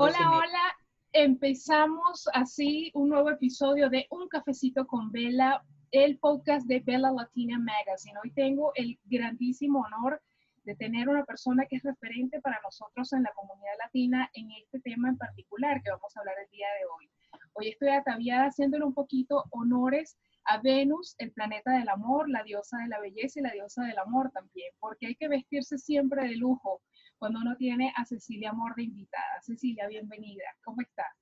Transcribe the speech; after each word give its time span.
Hola, 0.00 0.30
hola. 0.30 0.76
Empezamos 1.12 2.28
así 2.32 2.92
un 2.94 3.08
nuevo 3.08 3.30
episodio 3.30 3.90
de 3.90 4.06
Un 4.10 4.28
Cafecito 4.28 4.86
con 4.86 5.10
Vela, 5.10 5.64
el 5.90 6.18
podcast 6.18 6.68
de 6.68 6.78
Bella 6.78 7.10
Latina 7.10 7.58
Magazine. 7.58 8.16
Hoy 8.22 8.30
tengo 8.30 8.70
el 8.76 8.96
grandísimo 9.06 9.80
honor 9.80 10.22
de 10.62 10.76
tener 10.76 11.08
una 11.08 11.24
persona 11.24 11.66
que 11.66 11.76
es 11.76 11.82
referente 11.82 12.40
para 12.40 12.60
nosotros 12.62 13.12
en 13.12 13.24
la 13.24 13.32
comunidad 13.34 13.72
latina 13.82 14.30
en 14.34 14.52
este 14.52 14.78
tema 14.78 15.08
en 15.08 15.16
particular 15.16 15.82
que 15.82 15.90
vamos 15.90 16.16
a 16.16 16.20
hablar 16.20 16.36
el 16.44 16.50
día 16.52 16.68
de 16.78 16.86
hoy. 16.86 17.10
Hoy 17.54 17.68
estoy 17.70 17.88
ataviada 17.88 18.46
haciéndole 18.46 18.84
un 18.84 18.94
poquito 18.94 19.46
honores 19.50 20.16
a 20.44 20.58
Venus, 20.58 21.16
el 21.18 21.32
planeta 21.32 21.72
del 21.72 21.88
amor, 21.88 22.30
la 22.30 22.44
diosa 22.44 22.78
de 22.78 22.88
la 22.88 23.00
belleza 23.00 23.40
y 23.40 23.42
la 23.42 23.52
diosa 23.52 23.82
del 23.82 23.98
amor 23.98 24.30
también, 24.30 24.72
porque 24.78 25.08
hay 25.08 25.16
que 25.16 25.26
vestirse 25.26 25.76
siempre 25.76 26.28
de 26.28 26.36
lujo 26.36 26.82
cuando 27.18 27.40
uno 27.40 27.56
tiene 27.56 27.92
a 27.96 28.04
Cecilia 28.04 28.50
Amor 28.50 28.74
invitada. 28.78 29.40
Cecilia, 29.42 29.88
bienvenida. 29.88 30.44
¿Cómo 30.62 30.80
estás? 30.80 31.12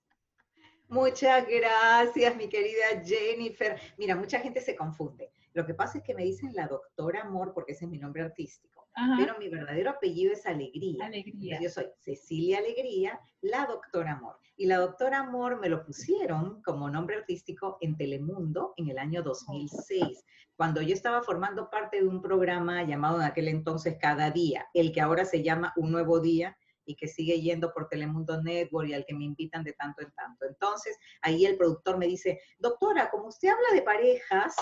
Muchas 0.89 1.47
gracias, 1.49 2.37
mi 2.37 2.49
querida 2.49 3.03
Jennifer. 3.05 3.81
Mira, 3.99 4.15
mucha 4.15 4.39
gente 4.39 4.61
se 4.61 4.77
confunde. 4.77 5.31
Lo 5.57 5.65
que 5.65 5.73
pasa 5.73 5.97
es 5.97 6.05
que 6.05 6.15
me 6.15 6.23
dicen 6.23 6.55
la 6.55 6.69
doctora 6.69 7.23
Amor 7.23 7.55
porque 7.55 7.73
ese 7.73 7.87
es 7.87 7.91
mi 7.91 7.97
nombre 7.97 8.23
artístico. 8.23 8.89
Pero 9.17 9.39
mi 9.39 9.49
verdadero 9.49 9.89
apellido 9.89 10.35
es 10.35 10.45
Alegría. 10.45 11.07
Alegría. 11.07 11.59
Yo 11.63 11.71
soy 11.71 11.87
Cecilia 11.99 12.59
Alegría, 12.59 13.19
la 13.41 13.65
doctora 13.65 14.13
Amor. 14.13 14.37
Y 14.59 14.67
la 14.67 14.77
doctora 14.77 15.21
Amor 15.21 15.59
me 15.59 15.71
lo 15.71 15.83
pusieron 15.83 16.61
como 16.61 16.91
nombre 16.91 17.17
artístico 17.17 17.79
en 17.81 17.97
Telemundo 17.97 18.75
en 18.77 18.91
el 18.91 18.99
año 18.99 19.23
2006, 19.23 20.27
cuando 20.57 20.83
yo 20.83 20.93
estaba 20.93 21.23
formando 21.23 21.71
parte 21.71 22.03
de 22.03 22.07
un 22.07 22.21
programa 22.21 22.83
llamado 22.83 23.17
en 23.21 23.27
aquel 23.27 23.49
entonces 23.49 23.97
Cada 23.99 24.31
Día, 24.31 24.67
el 24.75 24.93
que 24.93 25.01
ahora 25.01 25.25
se 25.25 25.43
llama 25.43 25.73
Un 25.77 25.91
Nuevo 25.91 26.21
Día, 26.21 26.55
y 26.87 26.95
que 26.95 27.09
sigue 27.09 27.41
yendo 27.41 27.73
por 27.73 27.89
Telemundo 27.89 28.41
Network 28.43 28.89
y 28.89 28.95
al 28.95 29.05
que 29.05 29.15
me 29.15 29.25
invitan 29.25 29.65
de 29.65 29.73
tanto 29.73 30.03
en 30.03 30.13
tanto. 30.13 30.47
Entonces, 30.47 30.97
ahí 31.21 31.45
el 31.45 31.57
productor 31.57 31.99
me 31.99 32.07
dice, 32.07 32.41
doctora, 32.59 33.11
como 33.11 33.27
usted 33.27 33.49
habla 33.49 33.75
de 33.75 33.83
parejas, 33.83 34.55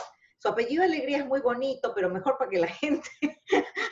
su 0.45 0.51
apellido 0.51 0.83
Alegría 0.83 1.21
es 1.21 1.27
muy 1.27 1.41
bonito, 1.41 1.93
pero 1.95 2.11
mejor 2.11 2.37
para 2.37 2.51
que 2.51 2.59
la 2.59 2.67
gente 2.83 3.09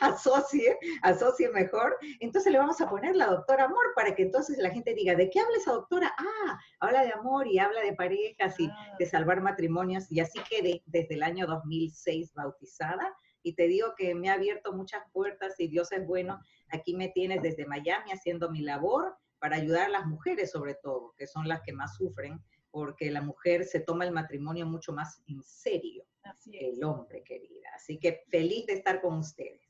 asocie, 0.01 0.77
asocie 1.01 1.49
mejor. 1.49 1.97
Entonces 2.19 2.51
le 2.51 2.59
vamos 2.59 2.79
a 2.79 2.87
poner 2.87 3.15
la 3.15 3.25
doctora 3.25 3.63
Amor 3.63 3.83
para 3.95 4.13
que 4.13 4.21
entonces 4.21 4.59
la 4.59 4.69
gente 4.69 4.93
diga, 4.93 5.15
¿de 5.15 5.31
qué 5.31 5.39
habla 5.39 5.57
esa 5.57 5.71
doctora? 5.71 6.13
Ah, 6.15 6.59
habla 6.79 7.05
de 7.05 7.11
amor 7.11 7.47
y 7.47 7.57
habla 7.57 7.81
de 7.81 7.93
parejas 7.93 8.59
y 8.59 8.67
ah. 8.67 8.95
de 8.99 9.05
salvar 9.07 9.41
matrimonios. 9.41 10.11
Y 10.11 10.19
así 10.19 10.39
quedé 10.47 10.83
desde 10.85 11.15
el 11.15 11.23
año 11.23 11.47
2006 11.47 12.35
bautizada. 12.35 13.11
Y 13.41 13.55
te 13.55 13.67
digo 13.67 13.95
que 13.97 14.13
me 14.13 14.29
ha 14.29 14.33
abierto 14.33 14.73
muchas 14.73 15.01
puertas 15.11 15.55
y 15.59 15.69
Dios 15.69 15.91
es 15.91 16.05
bueno. 16.05 16.39
Aquí 16.69 16.95
me 16.95 17.09
tienes 17.09 17.41
desde 17.41 17.65
Miami 17.65 18.11
haciendo 18.11 18.51
mi 18.51 18.61
labor 18.61 19.17
para 19.39 19.55
ayudar 19.55 19.87
a 19.87 19.89
las 19.89 20.05
mujeres 20.05 20.51
sobre 20.51 20.75
todo, 20.75 21.15
que 21.17 21.25
son 21.25 21.47
las 21.47 21.63
que 21.63 21.73
más 21.73 21.95
sufren, 21.95 22.39
porque 22.69 23.09
la 23.09 23.23
mujer 23.23 23.65
se 23.65 23.79
toma 23.79 24.05
el 24.05 24.11
matrimonio 24.11 24.67
mucho 24.67 24.93
más 24.93 25.19
en 25.25 25.41
serio 25.41 26.02
que 26.51 26.69
el 26.69 26.83
hombre, 26.83 27.23
querida. 27.23 27.69
Así 27.75 27.97
que 27.97 28.23
feliz 28.29 28.65
de 28.65 28.73
estar 28.73 29.01
con 29.01 29.17
ustedes. 29.17 29.61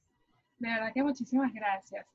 De 0.57 0.69
verdad 0.69 0.93
que 0.93 1.03
muchísimas 1.03 1.53
gracias. 1.53 2.05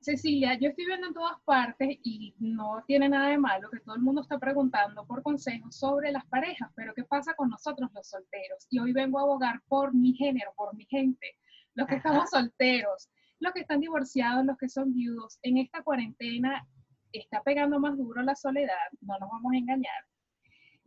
Cecilia, 0.00 0.54
yo 0.58 0.70
estoy 0.70 0.86
viendo 0.86 1.08
en 1.08 1.14
todas 1.14 1.38
partes 1.44 1.98
y 2.02 2.34
no 2.38 2.82
tiene 2.86 3.08
nada 3.08 3.28
de 3.28 3.38
malo 3.38 3.68
que 3.70 3.80
todo 3.80 3.96
el 3.96 4.00
mundo 4.00 4.22
está 4.22 4.38
preguntando 4.38 5.06
por 5.06 5.22
consejos 5.22 5.76
sobre 5.76 6.10
las 6.10 6.24
parejas, 6.26 6.70
pero 6.74 6.94
¿qué 6.94 7.04
pasa 7.04 7.34
con 7.34 7.50
nosotros 7.50 7.90
los 7.94 8.08
solteros? 8.08 8.66
Y 8.70 8.78
hoy 8.78 8.92
vengo 8.92 9.18
a 9.18 9.22
abogar 9.22 9.60
por 9.68 9.92
mi 9.92 10.14
género, 10.14 10.54
por 10.56 10.74
mi 10.74 10.86
gente, 10.86 11.36
los 11.74 11.86
que 11.86 11.96
estamos 11.96 12.30
solteros, 12.30 13.10
los 13.40 13.52
que 13.52 13.60
están 13.60 13.80
divorciados, 13.80 14.46
los 14.46 14.56
que 14.56 14.70
son 14.70 14.94
viudos. 14.94 15.38
En 15.42 15.58
esta 15.58 15.82
cuarentena 15.82 16.66
está 17.12 17.42
pegando 17.42 17.78
más 17.78 17.98
duro 17.98 18.22
la 18.22 18.36
soledad, 18.36 18.88
no 19.02 19.18
nos 19.18 19.28
vamos 19.28 19.52
a 19.52 19.56
engañar. 19.56 20.04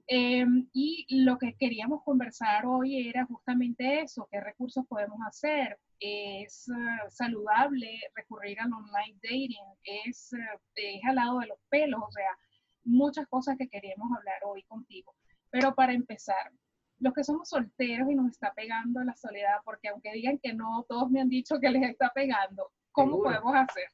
Em, 0.08 0.68
y 0.74 1.06
lo 1.24 1.38
que 1.38 1.56
queríamos 1.56 2.04
conversar 2.04 2.66
hoy 2.66 3.08
era 3.08 3.26
justamente 3.26 4.02
eso, 4.02 4.28
qué 4.30 4.42
recursos 4.42 4.86
podemos 4.88 5.18
hacer. 5.26 5.80
Es 6.00 6.68
eh, 6.68 7.10
saludable 7.10 8.00
recurrir 8.14 8.60
al 8.60 8.74
online 8.74 9.18
dating, 9.24 9.66
es, 9.84 10.32
uh, 10.34 10.60
es 10.76 11.02
al 11.06 11.16
lado 11.16 11.40
de 11.40 11.48
los 11.48 11.58
pelos, 11.70 12.02
o 12.06 12.12
sea, 12.12 12.38
muchas 12.84 13.28
cosas 13.28 13.58
que 13.58 13.70
queríamos 13.70 14.10
hablar 14.18 14.40
hoy 14.46 14.64
contigo. 14.64 15.16
Pero 15.50 15.74
para 15.74 15.94
empezar, 15.94 16.52
los 17.00 17.14
que 17.14 17.24
somos 17.24 17.50
solteros 17.50 18.10
y 18.12 18.16
nos 18.16 18.32
está 18.32 18.54
pegando 18.54 19.02
la 19.04 19.16
soledad, 19.16 19.58
porque 19.64 19.88
aunque 19.88 20.12
digan 20.14 20.40
que 20.40 20.54
no, 20.54 20.86
todos 20.90 21.10
me 21.10 21.22
han 21.22 21.30
dicho 21.30 21.60
que 21.60 21.70
les 21.70 21.90
está 21.90 22.12
pegando, 22.14 22.72
¿cómo 22.92 23.22
podemos 23.22 23.56
hacer? 23.56 23.88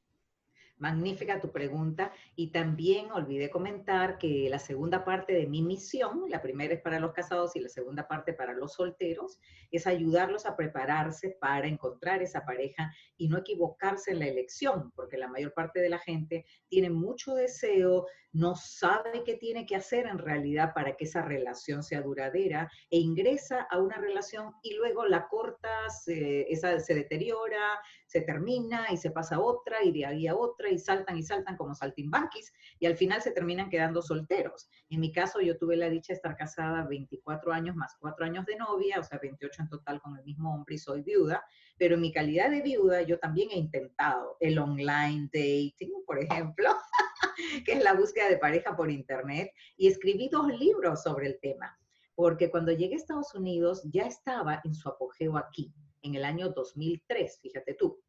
Magnífica 0.79 1.40
tu 1.40 1.51
pregunta. 1.51 2.12
Y 2.35 2.47
también 2.47 3.12
olvidé 3.12 3.50
comentar 3.50 4.17
que 4.17 4.50
la 4.50 4.59
segunda 4.59 5.03
parte 5.06 5.34
de 5.34 5.45
mi 5.45 5.62
misión, 5.62 6.23
la 6.29 6.41
primera 6.41 6.73
es 6.73 6.81
para 6.81 7.00
los 7.00 7.12
casados 7.12 7.56
y 7.56 7.59
la 7.59 7.69
segunda 7.69 8.07
parte 8.07 8.34
para 8.34 8.53
los 8.53 8.73
solteros, 8.73 9.39
es 9.72 9.85
ayudarlos 9.85 10.45
a 10.45 10.56
prepararse 10.56 11.38
para 11.39 11.68
encontrar 11.68 12.22
esa 12.23 12.45
pareja 12.45 12.91
y 13.18 13.28
no 13.28 13.38
equivocarse 13.38 14.12
en 14.12 14.19
la 14.19 14.28
elección, 14.28 14.91
porque 14.95 15.18
la 15.18 15.28
mayor 15.28 15.53
parte 15.53 15.81
de 15.81 15.89
la 15.89 16.00
gente 16.00 16.45
tiene 16.69 16.89
mucho 16.89 17.35
deseo, 17.35 18.07
no 18.31 18.56
sabe 18.56 19.23
qué 19.25 19.35
tiene 19.35 19.66
que 19.66 19.75
hacer 19.75 20.06
en 20.06 20.19
realidad 20.19 20.73
para 20.73 20.95
que 20.95 21.06
esa 21.06 21.22
relación 21.22 21.84
sea 21.84 22.01
duradera 22.01 22.69
e 22.90 23.00
ingresa 23.00 23.67
a 23.72 23.79
una 23.79 23.97
relación 23.97 24.53
y 24.62 24.75
luego 24.75 25.06
la 25.06 25.28
corta, 25.28 25.88
esa 26.06 26.79
se 26.79 26.94
deteriora, 26.94 27.79
se 28.06 28.22
termina 28.22 28.88
y 28.91 28.97
se 28.97 29.12
pasa 29.12 29.35
a 29.35 29.39
otra 29.39 29.84
y 29.84 29.91
de 29.91 30.06
ahí 30.06 30.28
a 30.28 30.35
otra 30.35 30.69
y 30.69 30.78
saltan 30.78 31.18
y 31.18 31.23
saltan 31.23 31.57
como 31.57 31.73
saltimbanquis 31.73 32.53
y 32.79 32.85
al 32.85 32.97
final 32.97 33.22
se 33.22 33.31
terminan 33.31 33.69
quedando 33.69 34.01
solteros. 34.01 34.69
En 34.89 35.00
mi 35.00 35.12
caso 35.12 35.41
yo 35.41 35.57
tuve 35.57 35.75
la 35.75 35.89
dicha 35.89 36.13
de 36.13 36.18
estar 36.18 36.35
casada 36.35 36.85
24 36.88 37.51
años 37.51 37.75
más 37.75 37.95
4 38.00 38.25
años 38.25 38.45
de 38.45 38.56
novia, 38.57 39.00
o 39.00 39.03
sea, 39.03 39.19
28 39.22 39.63
en 39.63 39.69
total 39.69 40.01
con 40.01 40.18
el 40.18 40.23
mismo 40.23 40.53
hombre 40.53 40.75
y 40.75 40.78
soy 40.78 41.01
viuda, 41.01 41.44
pero 41.79 41.95
en 41.95 42.01
mi 42.01 42.12
calidad 42.12 42.51
de 42.51 42.62
viuda 42.62 43.01
yo 43.01 43.17
también 43.17 43.50
he 43.51 43.57
intentado 43.57 44.38
el 44.40 44.59
online 44.59 45.29
dating, 45.34 46.03
por 46.06 46.19
ejemplo. 46.19 46.69
que 47.66 47.73
es 47.73 47.84
la 47.84 47.94
búsqueda 47.94 48.29
de 48.29 48.38
pareja 48.38 48.75
por 48.75 48.91
Internet, 48.91 49.51
y 49.78 49.88
escribí 49.88 50.29
dos 50.29 50.47
libros 50.47 51.03
sobre 51.03 51.28
el 51.28 51.39
tema, 51.39 51.78
porque 52.16 52.50
cuando 52.50 52.72
llegué 52.72 52.95
a 52.95 52.97
Estados 52.97 53.34
Unidos 53.34 53.81
ya 53.91 54.03
estaba 54.03 54.62
en 54.63 54.73
su 54.73 54.89
apogeo 54.89 55.38
aquí, 55.38 55.73
en 56.01 56.16
el 56.16 56.25
año 56.25 56.50
2003, 56.50 57.39
fíjate 57.41 57.73
tú. 57.73 58.00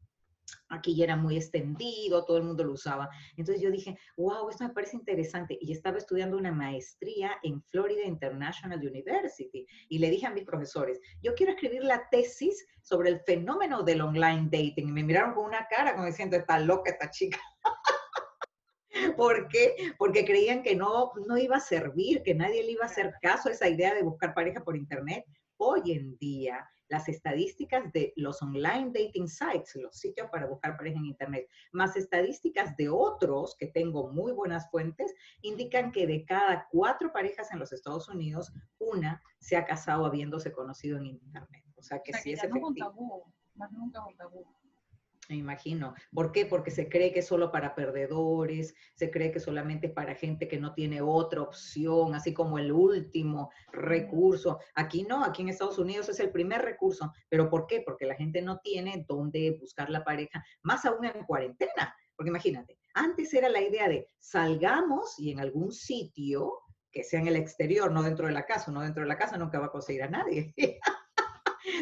Aquí 0.69 0.95
ya 0.95 1.05
era 1.05 1.15
muy 1.15 1.37
extendido, 1.37 2.25
todo 2.25 2.37
el 2.37 2.43
mundo 2.43 2.63
lo 2.63 2.73
usaba. 2.73 3.09
Entonces 3.37 3.61
yo 3.61 3.71
dije, 3.71 3.97
wow, 4.17 4.49
esto 4.49 4.63
me 4.63 4.73
parece 4.73 4.95
interesante. 4.95 5.57
Y 5.59 5.71
estaba 5.71 5.97
estudiando 5.97 6.37
una 6.37 6.51
maestría 6.51 7.37
en 7.43 7.61
Florida 7.63 8.03
International 8.03 8.79
University. 8.79 9.65
Y 9.89 9.99
le 9.99 10.09
dije 10.09 10.27
a 10.27 10.31
mis 10.31 10.45
profesores, 10.45 10.99
yo 11.21 11.33
quiero 11.35 11.53
escribir 11.53 11.83
la 11.83 12.07
tesis 12.09 12.65
sobre 12.81 13.09
el 13.09 13.19
fenómeno 13.21 13.83
del 13.83 14.01
online 14.01 14.49
dating. 14.51 14.89
Y 14.89 14.91
me 14.91 15.03
miraron 15.03 15.33
con 15.33 15.45
una 15.45 15.67
cara 15.69 15.93
como 15.93 16.05
diciendo, 16.05 16.37
está 16.37 16.59
loca 16.59 16.91
esta 16.91 17.09
chica. 17.09 17.39
¿Por 19.17 19.47
qué? 19.47 19.93
Porque 19.97 20.25
creían 20.25 20.63
que 20.63 20.75
no, 20.75 21.11
no 21.27 21.37
iba 21.37 21.57
a 21.57 21.61
servir, 21.61 22.23
que 22.23 22.35
nadie 22.35 22.63
le 22.63 22.71
iba 22.71 22.83
a 22.83 22.87
hacer 22.87 23.13
caso 23.21 23.49
a 23.49 23.51
esa 23.53 23.69
idea 23.69 23.93
de 23.93 24.03
buscar 24.03 24.33
pareja 24.33 24.63
por 24.63 24.75
internet. 24.75 25.25
Hoy 25.57 25.91
en 25.91 26.17
día, 26.17 26.67
las 26.91 27.07
estadísticas 27.07 27.91
de 27.93 28.13
los 28.17 28.41
online 28.41 28.91
dating 28.93 29.27
sites, 29.27 29.75
los 29.75 29.97
sitios 29.97 30.29
para 30.29 30.45
buscar 30.45 30.75
pareja 30.75 30.99
en 30.99 31.05
internet, 31.05 31.47
más 31.71 31.95
estadísticas 31.95 32.75
de 32.75 32.89
otros, 32.89 33.55
que 33.57 33.67
tengo 33.67 34.11
muy 34.11 34.33
buenas 34.33 34.69
fuentes, 34.69 35.15
indican 35.41 35.93
que 35.93 36.05
de 36.05 36.25
cada 36.25 36.67
cuatro 36.69 37.13
parejas 37.13 37.49
en 37.53 37.59
los 37.59 37.71
Estados 37.71 38.09
Unidos, 38.09 38.51
una 38.77 39.23
se 39.39 39.55
ha 39.55 39.63
casado 39.63 40.05
habiéndose 40.05 40.51
conocido 40.51 40.97
en 40.97 41.05
internet. 41.05 41.63
O 41.77 41.81
sea 41.81 42.01
que, 42.03 42.11
sí 42.13 42.33
es 42.33 42.43
efectivo. 42.43 43.31
más 43.55 43.71
nunca 43.71 44.05
un 44.05 44.17
tabú. 44.17 44.45
Me 45.31 45.37
imagino. 45.37 45.95
¿Por 46.13 46.33
qué? 46.33 46.45
Porque 46.45 46.71
se 46.71 46.89
cree 46.89 47.13
que 47.13 47.19
es 47.19 47.27
solo 47.27 47.53
para 47.53 47.73
perdedores, 47.73 48.75
se 48.95 49.09
cree 49.09 49.31
que 49.31 49.39
solamente 49.39 49.87
es 49.87 49.93
para 49.93 50.13
gente 50.13 50.49
que 50.49 50.59
no 50.59 50.73
tiene 50.73 50.99
otra 50.99 51.41
opción, 51.41 52.13
así 52.13 52.33
como 52.33 52.59
el 52.59 52.69
último 52.69 53.49
recurso. 53.71 54.59
Aquí 54.75 55.03
no, 55.03 55.23
aquí 55.23 55.43
en 55.43 55.47
Estados 55.47 55.79
Unidos 55.79 56.09
es 56.09 56.19
el 56.19 56.31
primer 56.31 56.63
recurso. 56.63 57.13
¿Pero 57.29 57.49
por 57.49 57.65
qué? 57.65 57.79
Porque 57.79 58.05
la 58.05 58.15
gente 58.15 58.41
no 58.41 58.59
tiene 58.59 59.05
dónde 59.07 59.51
buscar 59.51 59.89
la 59.89 60.03
pareja, 60.03 60.43
más 60.63 60.83
aún 60.83 61.05
en 61.05 61.23
cuarentena. 61.23 61.95
Porque 62.13 62.29
imagínate, 62.29 62.77
antes 62.93 63.33
era 63.33 63.47
la 63.47 63.61
idea 63.61 63.87
de 63.87 64.09
salgamos 64.19 65.17
y 65.17 65.31
en 65.31 65.39
algún 65.39 65.71
sitio 65.71 66.59
que 66.91 67.05
sea 67.05 67.21
en 67.21 67.27
el 67.27 67.37
exterior, 67.37 67.89
no 67.89 68.03
dentro 68.03 68.27
de 68.27 68.33
la 68.33 68.45
casa, 68.45 68.69
no 68.69 68.81
dentro 68.81 69.03
de 69.03 69.07
la 69.07 69.17
casa 69.17 69.37
nunca 69.37 69.61
va 69.61 69.67
a 69.67 69.71
conseguir 69.71 70.03
a 70.03 70.09
nadie. 70.09 70.53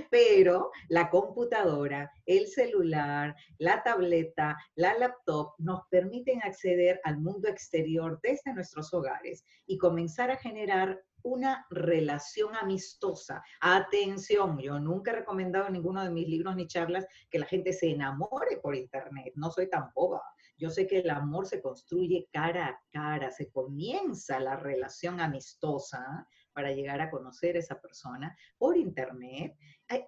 pero 0.09 0.71
la 0.89 1.09
computadora, 1.09 2.11
el 2.25 2.47
celular, 2.47 3.35
la 3.57 3.83
tableta, 3.83 4.57
la 4.75 4.97
laptop 4.97 5.53
nos 5.57 5.81
permiten 5.89 6.41
acceder 6.43 6.99
al 7.03 7.19
mundo 7.19 7.47
exterior 7.47 8.19
desde 8.21 8.53
nuestros 8.53 8.93
hogares 8.93 9.45
y 9.65 9.77
comenzar 9.77 10.31
a 10.31 10.37
generar 10.37 11.01
una 11.23 11.65
relación 11.69 12.55
amistosa. 12.55 13.43
Atención, 13.61 14.57
yo 14.59 14.79
nunca 14.79 15.11
he 15.11 15.15
recomendado 15.15 15.67
en 15.67 15.73
ninguno 15.73 16.03
de 16.03 16.09
mis 16.09 16.27
libros 16.27 16.55
ni 16.55 16.67
charlas 16.67 17.05
que 17.29 17.39
la 17.39 17.45
gente 17.45 17.73
se 17.73 17.91
enamore 17.91 18.57
por 18.61 18.75
internet, 18.75 19.33
no 19.35 19.51
soy 19.51 19.69
tan 19.69 19.91
boba. 19.93 20.21
Yo 20.57 20.69
sé 20.69 20.87
que 20.87 20.99
el 20.99 21.09
amor 21.09 21.47
se 21.47 21.61
construye 21.61 22.27
cara 22.33 22.67
a 22.67 22.81
cara, 22.91 23.31
se 23.31 23.49
comienza 23.49 24.39
la 24.41 24.57
relación 24.57 25.21
amistosa 25.21 26.27
para 26.59 26.73
llegar 26.73 26.99
a 26.99 27.09
conocer 27.09 27.55
a 27.55 27.59
esa 27.59 27.79
persona 27.79 28.37
por 28.57 28.75
internet. 28.75 29.55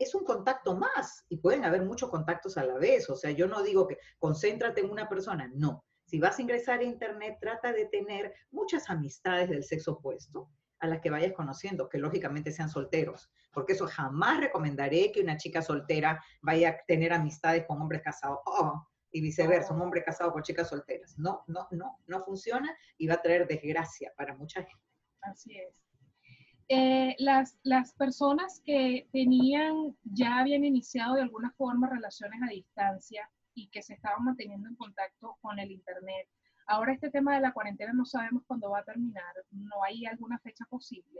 Es 0.01 0.13
un 0.13 0.25
contacto 0.25 0.75
más 0.75 1.23
y 1.29 1.37
pueden 1.37 1.63
haber 1.63 1.85
muchos 1.85 2.09
contactos 2.09 2.57
a 2.57 2.65
la 2.65 2.73
vez. 2.73 3.09
O 3.09 3.15
sea, 3.15 3.31
yo 3.31 3.47
no 3.47 3.63
digo 3.63 3.87
que 3.87 3.97
concéntrate 4.19 4.81
en 4.81 4.91
una 4.91 5.07
persona, 5.07 5.49
no. 5.55 5.85
Si 6.03 6.19
vas 6.19 6.37
a 6.37 6.41
ingresar 6.41 6.79
a 6.79 6.83
internet, 6.83 7.37
trata 7.39 7.71
de 7.71 7.85
tener 7.85 8.33
muchas 8.51 8.89
amistades 8.89 9.47
del 9.49 9.63
sexo 9.63 9.93
opuesto 9.93 10.49
a 10.79 10.87
las 10.87 10.99
que 10.99 11.09
vayas 11.09 11.31
conociendo, 11.31 11.87
que 11.87 11.99
lógicamente 11.99 12.51
sean 12.51 12.69
solteros, 12.69 13.31
porque 13.53 13.71
eso 13.71 13.87
jamás 13.87 14.41
recomendaré 14.41 15.13
que 15.13 15.21
una 15.21 15.37
chica 15.37 15.61
soltera 15.61 16.21
vaya 16.41 16.71
a 16.71 16.77
tener 16.85 17.13
amistades 17.13 17.63
con 17.65 17.79
hombres 17.81 18.01
casados. 18.01 18.39
Oh, 18.45 18.85
y 19.09 19.21
viceversa, 19.21 19.73
un 19.73 19.83
hombre 19.83 20.03
casado 20.03 20.33
con 20.33 20.43
chicas 20.43 20.67
solteras. 20.67 21.17
No, 21.17 21.45
no, 21.47 21.69
no, 21.71 21.99
no 22.07 22.25
funciona 22.25 22.75
y 22.97 23.07
va 23.07 23.13
a 23.13 23.21
traer 23.21 23.47
desgracia 23.47 24.11
para 24.17 24.35
mucha 24.35 24.63
gente. 24.63 24.85
Así 25.21 25.57
es. 25.57 25.90
Eh, 26.73 27.17
las, 27.19 27.57
las 27.63 27.91
personas 27.95 28.61
que 28.65 29.05
tenían, 29.11 29.93
ya 30.05 30.39
habían 30.39 30.63
iniciado 30.63 31.15
de 31.15 31.23
alguna 31.23 31.51
forma 31.57 31.89
relaciones 31.89 32.41
a 32.41 32.49
distancia 32.49 33.29
y 33.53 33.67
que 33.67 33.81
se 33.81 33.95
estaban 33.95 34.23
manteniendo 34.23 34.69
en 34.69 34.77
contacto 34.77 35.37
con 35.41 35.59
el 35.59 35.69
Internet. 35.69 36.29
Ahora 36.67 36.93
este 36.93 37.11
tema 37.11 37.35
de 37.35 37.41
la 37.41 37.51
cuarentena 37.51 37.91
no 37.91 38.05
sabemos 38.05 38.43
cuándo 38.47 38.69
va 38.69 38.79
a 38.79 38.85
terminar, 38.85 39.33
no 39.51 39.83
hay 39.83 40.05
alguna 40.05 40.39
fecha 40.39 40.63
posible. 40.69 41.19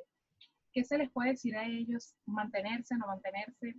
¿Qué 0.72 0.86
se 0.86 0.98
les 0.98 1.12
puede 1.12 1.32
decir 1.32 1.58
a 1.58 1.66
ellos? 1.66 2.16
¿Mantenerse, 2.26 2.96
no 2.96 3.08
mantenerse? 3.08 3.76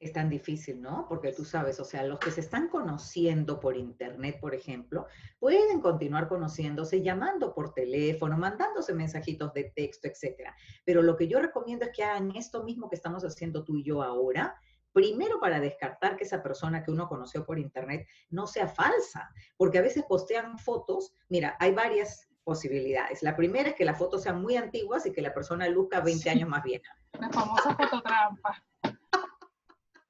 Es 0.00 0.12
tan 0.12 0.28
difícil, 0.28 0.80
¿no? 0.80 1.06
Porque 1.08 1.32
tú 1.32 1.44
sabes, 1.44 1.80
o 1.80 1.84
sea, 1.84 2.02
los 2.04 2.18
que 2.18 2.30
se 2.30 2.40
están 2.40 2.68
conociendo 2.68 3.60
por 3.60 3.76
internet, 3.76 4.38
por 4.40 4.54
ejemplo, 4.54 5.06
pueden 5.38 5.80
continuar 5.80 6.28
conociéndose 6.28 7.02
llamando 7.02 7.54
por 7.54 7.74
teléfono, 7.74 8.36
mandándose 8.36 8.94
mensajitos 8.94 9.52
de 9.54 9.72
texto, 9.74 10.08
etcétera. 10.08 10.54
Pero 10.84 11.02
lo 11.02 11.16
que 11.16 11.28
yo 11.28 11.40
recomiendo 11.40 11.84
es 11.84 11.92
que 11.92 12.04
hagan 12.04 12.34
esto 12.36 12.64
mismo 12.64 12.88
que 12.88 12.96
estamos 12.96 13.24
haciendo 13.24 13.64
tú 13.64 13.76
y 13.76 13.84
yo 13.84 14.02
ahora, 14.02 14.54
Primero 14.92 15.40
para 15.40 15.58
descartar 15.58 16.16
que 16.16 16.24
esa 16.24 16.42
persona 16.42 16.82
que 16.84 16.90
uno 16.90 17.08
conoció 17.08 17.46
por 17.46 17.58
internet 17.58 18.06
no 18.28 18.46
sea 18.46 18.68
falsa, 18.68 19.30
porque 19.56 19.78
a 19.78 19.82
veces 19.82 20.04
postean 20.06 20.58
fotos, 20.58 21.14
mira, 21.30 21.56
hay 21.60 21.72
varias 21.72 22.28
posibilidades. 22.44 23.22
La 23.22 23.34
primera 23.34 23.70
es 23.70 23.74
que 23.74 23.84
las 23.84 23.98
fotos 23.98 24.22
sean 24.22 24.42
muy 24.42 24.56
antiguas 24.56 25.06
y 25.06 25.12
que 25.12 25.22
la 25.22 25.32
persona 25.32 25.68
luzca 25.68 26.00
20 26.00 26.28
años 26.28 26.48
más 26.48 26.62
vieja. 26.62 26.94
La 27.18 27.30
famosa 27.30 27.74
fototrampa. 27.74 28.62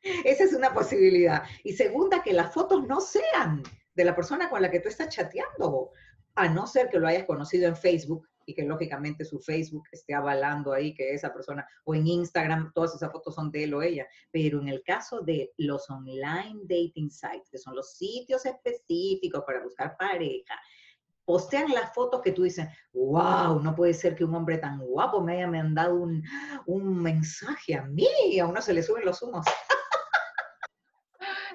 Esa 0.02 0.44
es 0.44 0.52
una 0.52 0.72
posibilidad. 0.72 1.44
Y 1.64 1.72
segunda, 1.74 2.22
que 2.22 2.32
las 2.32 2.52
fotos 2.52 2.86
no 2.86 3.00
sean 3.00 3.62
de 3.94 4.04
la 4.04 4.14
persona 4.14 4.48
con 4.48 4.62
la 4.62 4.70
que 4.70 4.80
tú 4.80 4.88
estás 4.88 5.08
chateando, 5.08 5.90
a 6.34 6.48
no 6.48 6.66
ser 6.66 6.88
que 6.88 6.98
lo 6.98 7.06
hayas 7.06 7.24
conocido 7.24 7.68
en 7.68 7.76
Facebook 7.76 8.28
y 8.46 8.54
que 8.54 8.64
lógicamente 8.64 9.24
su 9.24 9.38
Facebook 9.38 9.84
esté 9.92 10.14
avalando 10.14 10.72
ahí 10.72 10.94
que 10.94 11.14
esa 11.14 11.32
persona, 11.32 11.66
o 11.84 11.94
en 11.94 12.06
Instagram, 12.06 12.72
todas 12.74 12.94
esas 12.94 13.12
fotos 13.12 13.34
son 13.34 13.50
de 13.50 13.64
él 13.64 13.74
o 13.74 13.82
ella. 13.82 14.06
Pero 14.30 14.60
en 14.60 14.68
el 14.68 14.82
caso 14.82 15.20
de 15.20 15.52
los 15.58 15.88
online 15.90 16.60
dating 16.62 17.10
sites, 17.10 17.50
que 17.50 17.58
son 17.58 17.76
los 17.76 17.92
sitios 17.92 18.44
específicos 18.46 19.44
para 19.46 19.62
buscar 19.62 19.96
pareja, 19.96 20.54
postean 21.24 21.72
las 21.72 21.94
fotos 21.94 22.20
que 22.20 22.32
tú 22.32 22.42
dices, 22.42 22.66
wow, 22.92 23.60
no 23.60 23.76
puede 23.76 23.94
ser 23.94 24.16
que 24.16 24.24
un 24.24 24.34
hombre 24.34 24.58
tan 24.58 24.80
guapo 24.80 25.20
me 25.20 25.34
haya 25.34 25.46
mandado 25.46 25.94
un, 25.94 26.24
un 26.66 27.00
mensaje 27.00 27.76
a 27.76 27.82
mí, 27.82 28.40
a 28.40 28.46
uno 28.46 28.60
se 28.60 28.74
le 28.74 28.82
suben 28.82 29.04
los 29.04 29.22
humos. 29.22 29.46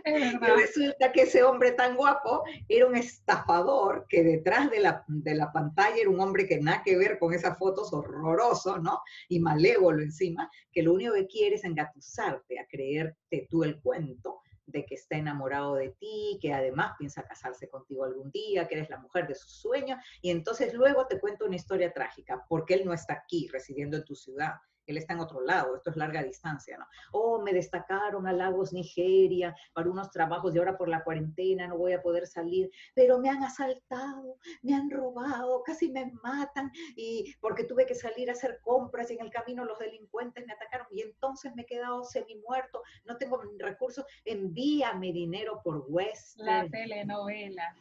Y 0.42 0.62
resulta 0.62 1.12
que 1.12 1.24
ese 1.24 1.44
hombre 1.44 1.71
tan 1.71 1.95
guapo 1.95 2.44
era 2.68 2.88
un 2.88 2.95
estafador 2.95 4.06
que 4.07 4.24
detrás 4.24 4.69
de 4.69 4.80
la, 4.80 5.04
de 5.07 5.36
la 5.36 5.51
pantalla 5.51 5.95
era 5.98 6.09
un 6.09 6.19
hombre 6.19 6.48
que 6.48 6.59
nada 6.59 6.81
que 6.83 6.98
ver 6.98 7.19
con 7.19 7.33
esas 7.33 7.57
fotos 7.57 7.94
horroroso, 7.94 8.77
¿no? 8.80 9.01
Y 9.27 9.39
malévolo 9.39 10.01
encima, 10.01 10.50
que 10.71 10.83
lo 10.83 10.94
único 10.94 11.13
que 11.13 11.27
quiere 11.27 11.56
es 11.56 11.63
engatusarte 11.63 12.59
a 12.59 12.68
creerte 12.68 13.48
tú 13.50 13.63
el 13.63 13.81
cuento 13.81 14.42
de 14.68 14.86
que 14.86 14.95
está 14.95 15.18
enamorado 15.18 15.75
de 15.75 15.95
ti, 15.98 16.38
que 16.42 16.53
además 16.53 16.95
piensa 17.00 17.24
casarse 17.24 17.69
contigo 17.69 18.03
algún 18.03 18.30
día, 18.31 18.68
que 18.68 18.75
eres 18.75 18.89
la 18.89 19.00
mujer 19.00 19.25
de 19.27 19.36
sus 19.36 19.62
sueños, 19.62 19.98
y 20.21 20.30
entonces 20.30 20.74
luego 20.74 21.07
te 21.07 21.19
cuento 21.19 21.45
una 21.45 21.56
historia 21.56 21.94
trágica, 21.94 22.45
porque 22.50 22.74
él 22.74 22.86
no 22.86 22.94
está 22.94 23.13
aquí 23.13 23.48
residiendo 23.51 23.98
en 23.98 24.03
tu 24.03 24.15
ciudad, 24.15 24.56
él 24.88 24.98
está 24.98 25.13
en 25.13 25.19
otro 25.19 25.42
lado, 25.42 25.75
esto 25.75 25.89
es 25.89 25.98
larga 25.98 26.24
distancia, 26.24 26.78
¿no? 26.78 26.86
Oh, 27.12 27.42
me 27.42 27.54
destacaron 27.54 28.25
a 28.28 28.34
Lagos, 28.34 28.74
Nigeria, 28.74 29.56
para 29.74 29.89
unos 29.89 30.10
trabajos 30.12 30.56
y 30.56 30.57
ahora 30.57 30.78
por 30.78 30.89
la 30.89 31.04
cuarentena 31.04 31.68
no 31.68 31.78
voy 31.78 31.94
a 31.94 32.01
poder 32.01 32.25
salir, 32.25 32.72
pero 32.95 33.19
me 33.19 33.30
han 33.30 33.44
asaltado, 33.44 34.38
me 34.62 34.74
han 34.74 34.89
robado, 34.89 35.62
casi 35.63 35.92
me 35.92 36.12
matan, 36.24 36.72
y 36.95 37.34
porque 37.39 37.66
tuve 37.66 37.86
que 37.86 37.95
salir 37.95 38.30
a 38.30 38.34
hacer 38.34 38.60
compras 38.63 39.12
y 39.12 39.16
en 39.16 39.22
el 39.22 39.31
camino 39.31 39.66
los 39.66 39.80
delincuentes 39.80 40.45
me 40.45 40.54
atacaron 40.54 40.88
y 40.92 41.01
entonces 41.01 41.54
me 41.56 41.63
he 41.63 41.66
quedado 41.66 42.04
semi 42.04 42.36
muerto, 42.36 42.81
no 43.06 43.18
tengo 43.18 43.42
recursos, 43.60 44.06
envíame 44.25 45.12
dinero 45.12 45.62
por 45.63 45.86
West. 45.88 46.38
La 46.38 46.68
telenovela. 46.69 47.75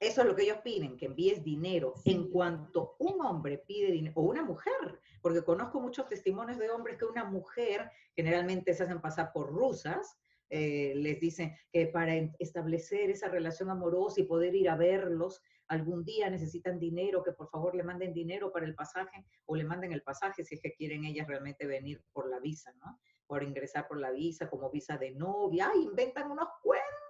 Eso 0.00 0.22
es 0.22 0.26
lo 0.26 0.34
que 0.34 0.44
ellos 0.44 0.58
piden, 0.64 0.96
que 0.96 1.04
envíes 1.04 1.44
dinero. 1.44 1.92
En 2.06 2.30
cuanto 2.30 2.96
un 3.00 3.20
hombre 3.20 3.58
pide 3.58 3.92
dinero, 3.92 4.14
o 4.16 4.22
una 4.22 4.42
mujer, 4.42 4.98
porque 5.20 5.44
conozco 5.44 5.78
muchos 5.78 6.08
testimonios 6.08 6.58
de 6.58 6.70
hombres 6.70 6.96
que 6.96 7.04
una 7.04 7.24
mujer, 7.24 7.90
generalmente 8.16 8.72
se 8.72 8.84
hacen 8.84 9.02
pasar 9.02 9.30
por 9.30 9.52
rusas, 9.52 10.18
eh, 10.48 10.94
les 10.96 11.20
dicen 11.20 11.54
que 11.70 11.86
para 11.88 12.14
establecer 12.38 13.10
esa 13.10 13.28
relación 13.28 13.68
amorosa 13.68 14.22
y 14.22 14.24
poder 14.24 14.54
ir 14.54 14.70
a 14.70 14.76
verlos 14.76 15.42
algún 15.68 16.02
día 16.02 16.30
necesitan 16.30 16.78
dinero, 16.78 17.22
que 17.22 17.32
por 17.32 17.50
favor 17.50 17.74
le 17.74 17.84
manden 17.84 18.14
dinero 18.14 18.50
para 18.50 18.64
el 18.64 18.74
pasaje 18.74 19.26
o 19.44 19.54
le 19.54 19.64
manden 19.64 19.92
el 19.92 20.02
pasaje 20.02 20.44
si 20.44 20.54
es 20.54 20.62
que 20.62 20.72
quieren 20.72 21.04
ellas 21.04 21.28
realmente 21.28 21.66
venir 21.66 22.02
por 22.12 22.28
la 22.28 22.40
visa, 22.40 22.72
¿no? 22.84 22.98
Por 23.26 23.44
ingresar 23.44 23.86
por 23.86 24.00
la 24.00 24.10
visa 24.10 24.48
como 24.48 24.70
visa 24.70 24.96
de 24.96 25.12
novia, 25.12 25.70
inventan 25.76 26.30
unos 26.30 26.48
cuentos 26.62 27.09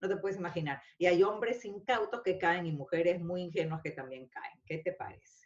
no 0.00 0.08
te 0.08 0.16
puedes 0.16 0.38
imaginar. 0.38 0.80
Y 0.98 1.06
hay 1.06 1.22
hombres 1.22 1.64
incautos 1.64 2.22
que 2.22 2.38
caen 2.38 2.66
y 2.66 2.72
mujeres 2.72 3.20
muy 3.20 3.42
ingenuas 3.42 3.82
que 3.82 3.90
también 3.90 4.28
caen. 4.28 4.60
¿Qué 4.64 4.78
te 4.78 4.92
parece? 4.92 5.40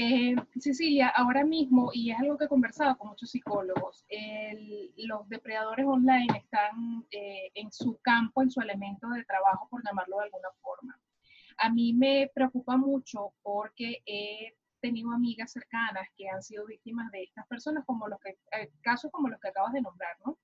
Eh, 0.00 0.36
Cecilia, 0.60 1.08
ahora 1.08 1.44
mismo, 1.44 1.90
y 1.92 2.12
es 2.12 2.18
algo 2.20 2.38
que 2.38 2.44
he 2.44 2.48
conversado 2.48 2.96
con 2.96 3.08
muchos 3.08 3.30
psicólogos, 3.30 4.06
los 4.96 5.28
depredadores 5.28 5.86
online 5.86 6.28
están 6.36 7.04
eh, 7.10 7.50
en 7.54 7.72
su 7.72 7.98
campo, 7.98 8.42
en 8.42 8.50
su 8.50 8.60
elemento 8.60 9.08
de 9.08 9.24
trabajo, 9.24 9.66
por 9.68 9.82
llamarlo 9.84 10.18
de 10.18 10.24
alguna 10.24 10.50
forma. 10.60 11.00
A 11.56 11.70
mí 11.70 11.92
me 11.94 12.30
preocupa 12.32 12.76
mucho 12.76 13.32
porque 13.42 14.00
he 14.06 14.54
tenido 14.80 15.10
amigas 15.10 15.50
cercanas 15.50 16.06
que 16.16 16.28
han 16.28 16.42
sido 16.44 16.66
víctimas 16.66 17.10
de 17.10 17.24
estas 17.24 17.48
personas, 17.48 17.84
como 17.84 18.06
los 18.06 18.20
que, 18.20 18.38
eh, 18.52 18.70
casos 18.82 19.10
como 19.10 19.28
los 19.28 19.40
que 19.40 19.48
acabas 19.48 19.72
de 19.72 19.80
nombrar, 19.80 20.16
¿no? 20.24 20.38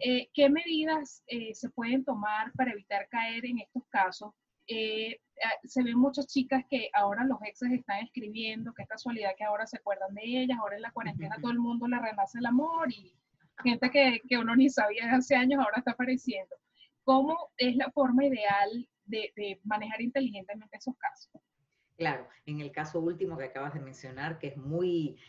Eh, 0.00 0.28
¿Qué 0.32 0.48
medidas 0.48 1.22
eh, 1.26 1.54
se 1.54 1.70
pueden 1.70 2.04
tomar 2.04 2.52
para 2.52 2.72
evitar 2.72 3.08
caer 3.08 3.44
en 3.46 3.60
estos 3.60 3.84
casos? 3.88 4.32
Eh, 4.66 5.20
se 5.64 5.82
ven 5.82 5.98
muchas 5.98 6.26
chicas 6.26 6.64
que 6.70 6.88
ahora 6.94 7.24
los 7.24 7.38
exes 7.42 7.70
están 7.72 8.04
escribiendo, 8.04 8.72
qué 8.72 8.86
casualidad 8.86 9.34
que 9.36 9.44
ahora 9.44 9.66
se 9.66 9.76
acuerdan 9.76 10.14
de 10.14 10.22
ellas, 10.24 10.58
ahora 10.58 10.76
en 10.76 10.82
la 10.82 10.92
cuarentena 10.92 11.36
todo 11.40 11.50
el 11.50 11.58
mundo 11.58 11.86
le 11.86 11.98
renace 11.98 12.38
el 12.38 12.46
amor 12.46 12.90
y 12.90 13.14
gente 13.62 13.90
que, 13.90 14.20
que 14.28 14.38
uno 14.38 14.56
ni 14.56 14.70
sabía 14.70 15.12
hace 15.12 15.34
años 15.34 15.60
ahora 15.62 15.78
está 15.78 15.92
apareciendo. 15.92 16.56
¿Cómo 17.02 17.36
es 17.58 17.76
la 17.76 17.90
forma 17.90 18.24
ideal 18.24 18.88
de, 19.04 19.32
de 19.36 19.60
manejar 19.64 20.00
inteligentemente 20.00 20.78
esos 20.78 20.96
casos? 20.96 21.30
Claro, 21.96 22.26
en 22.46 22.60
el 22.60 22.72
caso 22.72 23.00
último 23.00 23.36
que 23.36 23.44
acabas 23.44 23.74
de 23.74 23.80
mencionar, 23.80 24.38
que 24.38 24.48
es 24.48 24.56
muy 24.56 25.20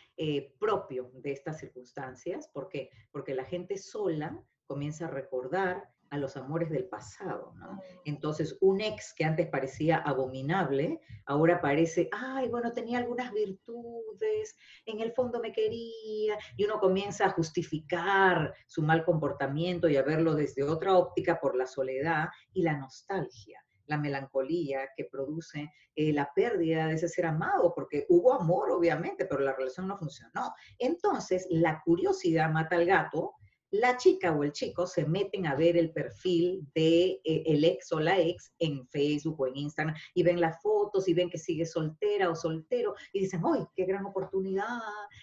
propio 0.58 1.10
de 1.14 1.32
estas 1.32 1.60
circunstancias, 1.60 2.48
¿por 2.48 2.68
qué? 2.68 2.90
Porque 3.12 3.34
la 3.34 3.44
gente 3.44 3.76
sola 3.76 4.42
comienza 4.66 5.06
a 5.06 5.10
recordar 5.10 5.88
a 6.10 6.18
los 6.18 6.36
amores 6.36 6.70
del 6.70 6.84
pasado, 6.84 7.52
¿no? 7.56 7.80
Entonces, 8.04 8.56
un 8.60 8.80
ex 8.80 9.12
que 9.12 9.24
antes 9.24 9.48
parecía 9.48 9.96
abominable, 9.98 11.00
ahora 11.24 11.60
parece, 11.60 12.08
ay, 12.12 12.48
bueno, 12.48 12.72
tenía 12.72 12.98
algunas 12.98 13.32
virtudes, 13.32 14.56
en 14.84 15.00
el 15.00 15.12
fondo 15.12 15.40
me 15.40 15.52
quería, 15.52 16.38
y 16.56 16.64
uno 16.64 16.78
comienza 16.78 17.26
a 17.26 17.30
justificar 17.30 18.54
su 18.66 18.82
mal 18.82 19.04
comportamiento 19.04 19.88
y 19.88 19.96
a 19.96 20.02
verlo 20.02 20.34
desde 20.34 20.62
otra 20.62 20.96
óptica 20.96 21.40
por 21.40 21.56
la 21.56 21.66
soledad 21.66 22.28
y 22.52 22.62
la 22.62 22.76
nostalgia 22.76 23.60
la 23.86 23.98
melancolía 23.98 24.88
que 24.96 25.04
produce 25.04 25.72
eh, 25.94 26.12
la 26.12 26.30
pérdida 26.34 26.88
de 26.88 26.94
ese 26.94 27.08
ser 27.08 27.26
amado, 27.26 27.72
porque 27.74 28.04
hubo 28.08 28.32
amor, 28.34 28.70
obviamente, 28.70 29.26
pero 29.26 29.40
la 29.40 29.54
relación 29.54 29.88
no 29.88 29.96
funcionó. 29.96 30.54
Entonces, 30.78 31.46
la 31.50 31.80
curiosidad 31.84 32.50
mata 32.50 32.76
al 32.76 32.86
gato, 32.86 33.34
la 33.80 33.96
chica 33.96 34.32
o 34.32 34.42
el 34.42 34.52
chico 34.52 34.86
se 34.86 35.06
meten 35.06 35.46
a 35.46 35.54
ver 35.54 35.76
el 35.76 35.92
perfil 35.92 36.66
de 36.74 37.20
eh, 37.24 37.42
el 37.46 37.64
ex 37.64 37.92
o 37.92 38.00
la 38.00 38.18
ex 38.18 38.52
en 38.58 38.86
Facebook 38.88 39.40
o 39.40 39.46
en 39.46 39.56
Instagram 39.56 39.94
y 40.14 40.22
ven 40.22 40.40
las 40.40 40.60
fotos 40.60 41.08
y 41.08 41.14
ven 41.14 41.30
que 41.30 41.38
sigue 41.38 41.66
soltera 41.66 42.30
o 42.30 42.34
soltero 42.34 42.94
y 43.12 43.20
dicen, 43.20 43.42
¡ay, 43.44 43.64
qué 43.74 43.84
gran 43.84 44.06
oportunidad 44.06 44.66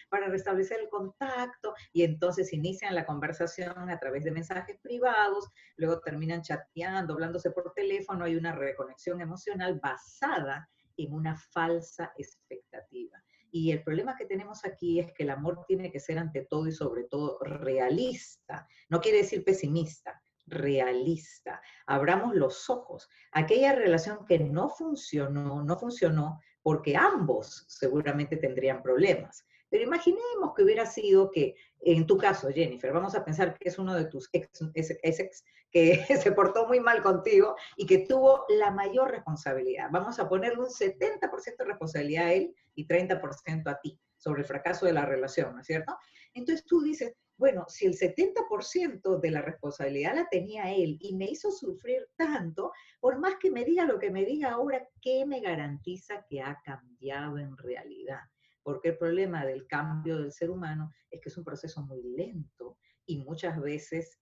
para 0.09 0.27
restablecer 0.27 0.79
el 0.79 0.89
contacto! 0.89 1.73
Y 1.91 2.03
entonces 2.03 2.53
inician 2.53 2.95
la 2.95 3.05
conversación 3.05 3.89
a 3.89 3.99
través 3.99 4.23
de 4.23 4.31
mensajes 4.31 4.77
privados, 4.81 5.49
luego 5.77 5.99
terminan 5.99 6.41
chateando, 6.41 7.13
hablándose 7.13 7.51
por 7.51 7.73
teléfono, 7.73 8.25
hay 8.25 8.35
una 8.35 8.53
reconexión 8.53 9.21
emocional 9.21 9.79
basada 9.81 10.69
en 10.97 11.13
una 11.13 11.35
falsa 11.35 12.13
expectativa. 12.17 13.23
Y 13.55 13.71
el 13.71 13.83
problema 13.83 14.15
que 14.17 14.25
tenemos 14.25 14.65
aquí 14.65 14.99
es 14.99 15.13
que 15.13 15.21
el 15.21 15.29
amor 15.29 15.63
tiene 15.67 15.91
que 15.91 15.99
ser 15.99 16.17
ante 16.17 16.43
todo 16.43 16.65
y 16.65 16.71
sobre 16.71 17.03
todo 17.03 17.37
realista. 17.39 18.67
No 18.89 18.99
quiere 18.99 19.19
decir 19.19 19.45
pesimista, 19.45 20.19
realista. 20.47 21.61
Abramos 21.85 22.33
los 22.33 22.67
ojos. 22.71 23.07
Aquella 23.31 23.75
relación 23.75 24.25
que 24.25 24.39
no 24.39 24.69
funcionó, 24.69 25.63
no 25.63 25.77
funcionó 25.77 26.41
porque 26.63 26.97
ambos 26.97 27.65
seguramente 27.67 28.37
tendrían 28.37 28.81
problemas. 28.81 29.45
Pero 29.69 29.83
imaginemos 29.83 30.55
que 30.55 30.63
hubiera 30.63 30.87
sido 30.87 31.29
que, 31.29 31.53
en 31.81 32.07
tu 32.07 32.17
caso, 32.17 32.49
Jennifer, 32.49 32.91
vamos 32.91 33.13
a 33.13 33.23
pensar 33.23 33.55
que 33.55 33.69
es 33.69 33.77
uno 33.77 33.93
de 33.93 34.05
tus 34.05 34.29
ex, 34.33 34.49
ex 34.73 35.43
que 35.73 36.05
se 36.21 36.31
portó 36.31 36.67
muy 36.67 36.79
mal 36.79 37.01
contigo 37.01 37.55
y 37.75 37.85
que 37.85 38.05
tuvo 38.07 38.45
la 38.47 38.71
mayor 38.71 39.11
responsabilidad. 39.11 39.89
Vamos 39.91 40.19
a 40.19 40.29
ponerle 40.29 40.59
un 40.59 40.67
70% 40.67 41.57
de 41.57 41.65
responsabilidad 41.65 42.27
a 42.27 42.33
él 42.33 42.55
y 42.75 42.87
30% 42.87 43.67
a 43.69 43.79
ti 43.81 43.99
sobre 44.15 44.41
el 44.41 44.47
fracaso 44.47 44.85
de 44.85 44.93
la 44.93 45.05
relación, 45.05 45.53
¿no 45.53 45.61
es 45.61 45.67
cierto? 45.67 45.97
Entonces 46.33 46.65
tú 46.65 46.81
dices, 46.81 47.13
bueno, 47.37 47.65
si 47.67 47.87
el 47.87 47.93
70% 47.93 49.19
de 49.19 49.31
la 49.31 49.41
responsabilidad 49.41 50.15
la 50.15 50.29
tenía 50.29 50.71
él 50.73 50.97
y 51.01 51.15
me 51.15 51.25
hizo 51.25 51.51
sufrir 51.51 52.07
tanto, 52.15 52.71
por 52.99 53.17
más 53.19 53.35
que 53.39 53.51
me 53.51 53.65
diga 53.65 53.85
lo 53.85 53.99
que 53.99 54.11
me 54.11 54.23
diga 54.23 54.51
ahora, 54.51 54.87
¿qué 55.01 55.25
me 55.25 55.41
garantiza 55.41 56.25
que 56.29 56.41
ha 56.41 56.61
cambiado 56.63 57.37
en 57.39 57.57
realidad? 57.57 58.21
Porque 58.61 58.89
el 58.89 58.97
problema 58.97 59.45
del 59.45 59.67
cambio 59.67 60.19
del 60.19 60.31
ser 60.31 60.51
humano 60.51 60.91
es 61.09 61.19
que 61.19 61.29
es 61.29 61.37
un 61.37 61.43
proceso 61.43 61.81
muy 61.81 62.01
lento 62.03 62.77
y 63.05 63.23
muchas 63.23 63.59
veces 63.59 64.19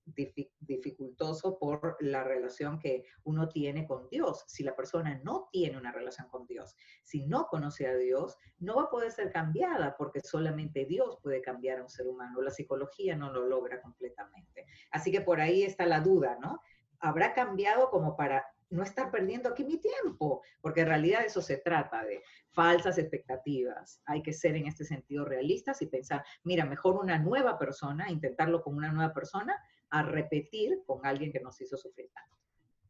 dificultoso 0.59 1.57
por 1.59 1.97
la 1.99 2.23
relación 2.23 2.79
que 2.79 3.05
uno 3.23 3.47
tiene 3.47 3.87
con 3.87 4.09
Dios. 4.09 4.43
Si 4.47 4.63
la 4.63 4.75
persona 4.75 5.19
no 5.23 5.49
tiene 5.51 5.77
una 5.77 5.91
relación 5.91 6.27
con 6.29 6.47
Dios, 6.47 6.75
si 7.03 7.25
no 7.25 7.47
conoce 7.47 7.87
a 7.87 7.95
Dios, 7.95 8.37
no 8.59 8.75
va 8.75 8.83
a 8.83 8.89
poder 8.89 9.11
ser 9.11 9.31
cambiada 9.31 9.95
porque 9.97 10.21
solamente 10.21 10.85
Dios 10.85 11.19
puede 11.21 11.41
cambiar 11.41 11.79
a 11.79 11.83
un 11.83 11.89
ser 11.89 12.07
humano. 12.07 12.41
La 12.41 12.51
psicología 12.51 13.15
no 13.15 13.31
lo 13.31 13.47
logra 13.47 13.81
completamente. 13.81 14.65
Así 14.91 15.11
que 15.11 15.21
por 15.21 15.39
ahí 15.39 15.63
está 15.63 15.85
la 15.85 15.99
duda, 15.99 16.37
¿no? 16.41 16.61
¿Habrá 16.99 17.33
cambiado 17.33 17.89
como 17.89 18.15
para 18.15 18.45
no 18.71 18.83
estar 18.83 19.11
perdiendo 19.11 19.49
aquí 19.49 19.63
mi 19.63 19.77
tiempo, 19.77 20.41
porque 20.61 20.81
en 20.81 20.87
realidad 20.87 21.23
eso 21.25 21.41
se 21.41 21.57
trata 21.57 22.03
de 22.03 22.23
falsas 22.49 22.97
expectativas. 22.97 24.01
Hay 24.05 24.23
que 24.23 24.33
ser 24.33 24.55
en 24.55 24.67
este 24.67 24.85
sentido 24.85 25.25
realistas 25.25 25.81
y 25.81 25.87
pensar, 25.87 26.25
mira, 26.43 26.65
mejor 26.65 26.95
una 26.95 27.19
nueva 27.19 27.59
persona, 27.59 28.09
intentarlo 28.09 28.63
con 28.63 28.75
una 28.75 28.91
nueva 28.91 29.13
persona, 29.13 29.55
a 29.89 30.03
repetir 30.03 30.81
con 30.85 31.05
alguien 31.05 31.31
que 31.31 31.41
nos 31.41 31.59
hizo 31.61 31.77
sufrir 31.77 32.09
tanto. 32.13 32.37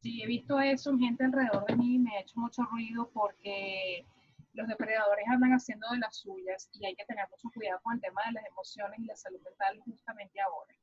Sí, 0.01 0.21
he 0.21 0.27
visto 0.27 0.59
eso 0.59 0.91
en 0.91 0.99
gente 0.99 1.25
alrededor 1.25 1.65
de 1.65 1.75
mí 1.75 1.99
me 1.99 2.15
ha 2.15 2.21
hecho 2.21 2.39
mucho 2.39 2.63
ruido 2.63 3.09
porque 3.13 4.05
los 4.53 4.67
depredadores 4.67 5.25
andan 5.29 5.51
haciendo 5.51 5.87
de 5.91 5.99
las 5.99 6.17
suyas 6.17 6.69
y 6.73 6.85
hay 6.85 6.95
que 6.95 7.05
tener 7.05 7.27
mucho 7.29 7.49
cuidado 7.53 7.79
con 7.83 7.93
el 7.93 8.01
tema 8.01 8.21
de 8.25 8.33
las 8.33 8.45
emociones 8.45 8.99
y 8.99 9.05
la 9.05 9.15
salud 9.15 9.39
mental 9.41 9.79
justamente 9.85 10.41
ahora. 10.41 10.73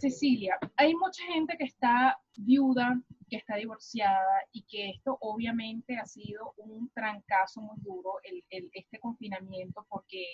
Cecilia, 0.00 0.58
hay 0.76 0.94
mucha 0.94 1.22
gente 1.24 1.56
que 1.56 1.64
está 1.64 2.18
viuda, 2.36 3.00
que 3.28 3.36
está 3.36 3.56
divorciada 3.56 4.42
y 4.52 4.62
que 4.62 4.90
esto 4.90 5.18
obviamente 5.20 5.96
ha 5.96 6.06
sido 6.06 6.54
un 6.56 6.90
trancazo 6.90 7.60
muy 7.60 7.76
duro, 7.80 8.14
el, 8.24 8.70
este 8.72 8.98
confinamiento, 8.98 9.86
porque 9.88 10.24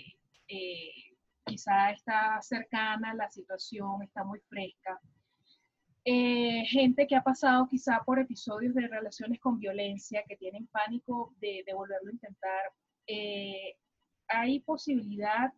eh, 0.49 0.91
quizá 1.45 1.91
está 1.91 2.41
cercana 2.43 3.15
la 3.15 3.29
situación, 3.31 4.03
está 4.03 4.25
muy 4.25 4.41
fresca. 4.49 5.01
Eh, 6.07 6.65
gente 6.67 7.07
que 7.07 7.17
ha 7.17 7.23
pasado 7.23 7.67
quizá 7.67 8.03
por 8.05 8.19
episodios 8.19 8.75
de 8.75 8.87
relaciones 8.89 9.41
con 9.41 9.59
violencia, 9.59 10.23
que 10.29 10.37
tienen 10.37 10.67
pánico 10.67 11.35
de, 11.41 11.63
de 11.67 11.75
volverlo 11.75 12.11
a 12.11 12.15
intentar. 12.15 12.73
Eh, 13.07 13.77
¿Hay 14.29 14.61
posibilidad 14.61 15.53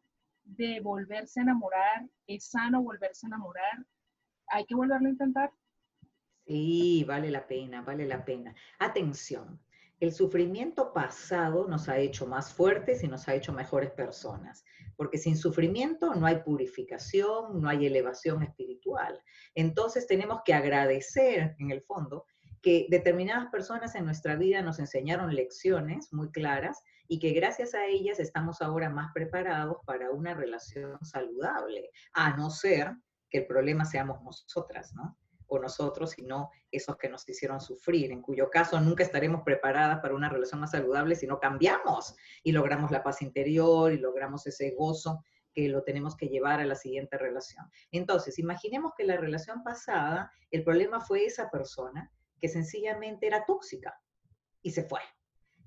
de 0.47 0.81
volverse 0.81 1.41
a 1.41 1.43
enamorar? 1.43 2.09
¿Es 2.27 2.51
sano 2.51 2.83
volverse 2.83 3.27
a 3.27 3.29
enamorar? 3.29 3.87
¿Hay 4.49 4.65
que 4.65 4.75
volverlo 4.75 5.09
a 5.09 5.11
intentar? 5.11 5.51
Sí, 6.47 7.05
vale 7.07 7.31
la 7.31 7.47
pena, 7.47 7.83
vale 7.83 8.07
la 8.07 8.25
pena. 8.25 8.55
Atención, 8.79 9.61
el 9.99 10.13
sufrimiento 10.13 10.93
pasado 10.93 11.67
nos 11.67 11.89
ha 11.89 11.99
hecho 11.99 12.27
más 12.27 12.53
fuertes 12.53 13.03
y 13.03 13.09
nos 13.09 13.27
ha 13.29 13.35
hecho 13.35 13.53
mejores 13.53 13.91
personas, 13.91 14.65
porque 14.95 15.19
sin 15.19 15.37
sufrimiento 15.37 16.15
no 16.15 16.27
hay 16.27 16.43
purificación, 16.43 17.61
no 17.61 17.69
hay 17.69 17.87
elevación 17.87 18.43
espiritual. 18.43 19.21
Entonces 19.55 20.07
tenemos 20.07 20.43
que 20.45 20.55
agradecer, 20.55 21.57
en 21.59 21.71
el 21.71 21.83
fondo, 21.83 22.27
que 22.67 22.89
determinadas 22.91 23.49
personas 23.53 23.95
en 23.95 24.05
nuestra 24.05 24.35
vida 24.35 24.61
nos 24.61 24.81
enseñaron 24.81 25.33
lecciones 25.33 26.13
muy 26.13 26.33
claras 26.33 26.83
y 27.07 27.21
que 27.21 27.31
gracias 27.31 27.75
a 27.75 27.87
ellas 27.87 28.19
estamos 28.19 28.61
ahora 28.61 28.91
más 28.91 29.13
preparados 29.15 29.77
para 29.87 30.11
una 30.11 30.35
relación 30.35 30.99
saludable, 31.05 31.93
a 32.13 32.37
no 32.37 32.51
ser 32.51 32.97
que 33.31 33.39
el 33.39 33.47
problema 33.47 33.85
seamos 33.85 34.21
nosotras, 34.21 34.93
¿no? 34.97 35.17
O 35.47 35.61
nosotros, 35.61 36.11
sino 36.11 36.51
esos 36.73 36.97
que 36.97 37.09
nos 37.09 37.29
hicieron 37.29 37.61
sufrir, 37.61 38.11
en 38.11 38.21
cuyo 38.21 38.51
caso 38.51 38.81
nunca 38.81 39.05
estaremos 39.05 39.43
preparadas 39.45 40.01
para 40.01 40.17
una 40.17 40.29
relación 40.29 40.59
más 40.59 40.73
saludable 40.73 41.15
si 41.15 41.29
no 41.29 41.39
cambiamos 41.39 42.17
y 42.43 42.51
logramos 42.51 42.91
la 42.91 43.05
paz 43.05 43.23
interior 43.23 43.93
y 43.93 43.99
logramos 43.99 44.45
ese 44.49 44.73
gozo 44.73 45.23
que 45.53 45.69
lo 45.69 45.85
tenemos 45.85 46.17
que 46.17 46.27
llevar 46.27 46.59
a 46.59 46.67
la 46.67 46.75
siguiente 46.75 47.17
relación. 47.17 47.65
Entonces, 47.93 48.41
imaginemos 48.41 48.93
que 48.99 49.05
la 49.05 49.19
relación 49.19 49.63
pasada, 49.63 50.33
el 50.51 50.65
problema 50.65 51.01
fue 51.01 51.27
esa 51.27 51.49
persona 51.49 52.11
que 52.41 52.49
sencillamente 52.49 53.27
era 53.27 53.45
tóxica 53.45 54.01
y 54.63 54.71
se 54.71 54.85
fue 54.85 55.01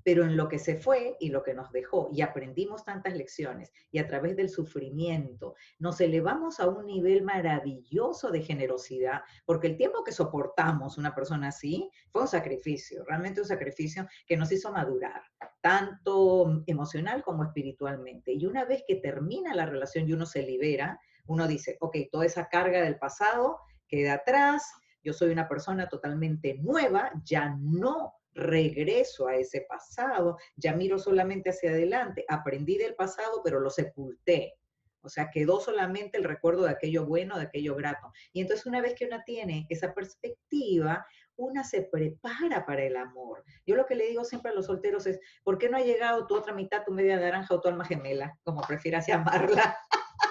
pero 0.03 0.23
en 0.23 0.37
lo 0.37 0.47
que 0.47 0.59
se 0.59 0.75
fue 0.75 1.17
y 1.19 1.29
lo 1.29 1.43
que 1.43 1.53
nos 1.53 1.71
dejó 1.71 2.09
y 2.11 2.21
aprendimos 2.21 2.83
tantas 2.85 3.13
lecciones 3.13 3.71
y 3.91 3.99
a 3.99 4.07
través 4.07 4.35
del 4.35 4.49
sufrimiento 4.49 5.55
nos 5.77 5.99
elevamos 6.01 6.59
a 6.59 6.67
un 6.67 6.85
nivel 6.85 7.23
maravilloso 7.23 8.31
de 8.31 8.41
generosidad, 8.41 9.21
porque 9.45 9.67
el 9.67 9.77
tiempo 9.77 10.03
que 10.03 10.11
soportamos 10.11 10.97
una 10.97 11.13
persona 11.13 11.49
así 11.49 11.91
fue 12.11 12.23
un 12.23 12.27
sacrificio, 12.27 13.03
realmente 13.05 13.41
un 13.41 13.47
sacrificio 13.47 14.07
que 14.25 14.37
nos 14.37 14.51
hizo 14.51 14.71
madurar, 14.71 15.21
tanto 15.61 16.63
emocional 16.65 17.21
como 17.21 17.43
espiritualmente. 17.43 18.33
Y 18.33 18.45
una 18.45 18.65
vez 18.65 18.83
que 18.87 18.95
termina 18.95 19.53
la 19.53 19.65
relación 19.65 20.07
y 20.07 20.13
uno 20.13 20.25
se 20.25 20.43
libera, 20.43 20.99
uno 21.27 21.47
dice, 21.47 21.77
ok, 21.81 21.97
toda 22.11 22.25
esa 22.25 22.47
carga 22.47 22.81
del 22.81 22.97
pasado 22.97 23.59
queda 23.87 24.13
atrás, 24.13 24.63
yo 25.03 25.13
soy 25.13 25.31
una 25.31 25.47
persona 25.47 25.87
totalmente 25.87 26.55
nueva, 26.61 27.11
ya 27.23 27.55
no 27.59 28.15
regreso 28.33 29.27
a 29.27 29.35
ese 29.35 29.65
pasado, 29.67 30.37
ya 30.55 30.73
miro 30.73 30.97
solamente 30.99 31.49
hacia 31.49 31.71
adelante, 31.71 32.25
aprendí 32.27 32.77
del 32.77 32.95
pasado, 32.95 33.41
pero 33.43 33.59
lo 33.59 33.69
sepulté. 33.69 34.55
O 35.01 35.09
sea, 35.09 35.29
quedó 35.31 35.61
solamente 35.61 36.17
el 36.17 36.25
recuerdo 36.25 36.63
de 36.63 36.71
aquello 36.71 37.05
bueno, 37.05 37.37
de 37.37 37.43
aquello 37.43 37.75
grato. 37.75 38.11
Y 38.33 38.41
entonces 38.41 38.65
una 38.65 38.81
vez 38.81 38.95
que 38.95 39.05
una 39.05 39.23
tiene 39.23 39.65
esa 39.69 39.93
perspectiva, 39.93 41.05
una 41.37 41.63
se 41.63 41.83
prepara 41.83 42.65
para 42.65 42.83
el 42.83 42.97
amor. 42.97 43.43
Yo 43.65 43.75
lo 43.75 43.85
que 43.85 43.95
le 43.95 44.07
digo 44.07 44.25
siempre 44.25 44.51
a 44.51 44.53
los 44.53 44.65
solteros 44.65 45.07
es, 45.07 45.19
¿por 45.43 45.57
qué 45.57 45.69
no 45.69 45.77
ha 45.77 45.81
llegado 45.81 46.27
tu 46.27 46.35
otra 46.35 46.53
mitad, 46.53 46.83
tu 46.83 46.91
media 46.91 47.17
naranja 47.17 47.55
o 47.55 47.61
tu 47.61 47.69
alma 47.69 47.85
gemela, 47.85 48.37
como 48.43 48.61
prefieras 48.61 49.07
llamarla? 49.07 49.77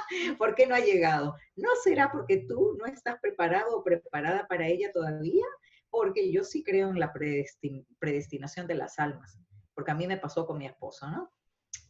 ¿Por 0.39 0.55
qué 0.55 0.67
no 0.67 0.75
ha 0.75 0.81
llegado? 0.81 1.37
¿No 1.57 1.69
será 1.83 2.11
porque 2.11 2.45
tú 2.49 2.77
no 2.79 2.87
estás 2.87 3.19
preparado 3.21 3.77
o 3.77 3.85
preparada 3.85 4.47
para 4.47 4.67
ella 4.67 4.91
todavía? 4.93 5.45
porque 5.91 6.31
yo 6.31 6.45
sí 6.45 6.63
creo 6.63 6.91
en 6.91 7.01
la 7.01 7.13
predestinación 7.13 8.67
de 8.67 8.75
las 8.75 8.99
almas, 8.99 9.39
porque 9.75 9.91
a 9.91 9.95
mí 9.95 10.07
me 10.07 10.19
pasó 10.19 10.47
con 10.47 10.59
mi 10.59 10.67
esposo, 10.67 11.09
¿no? 11.11 11.33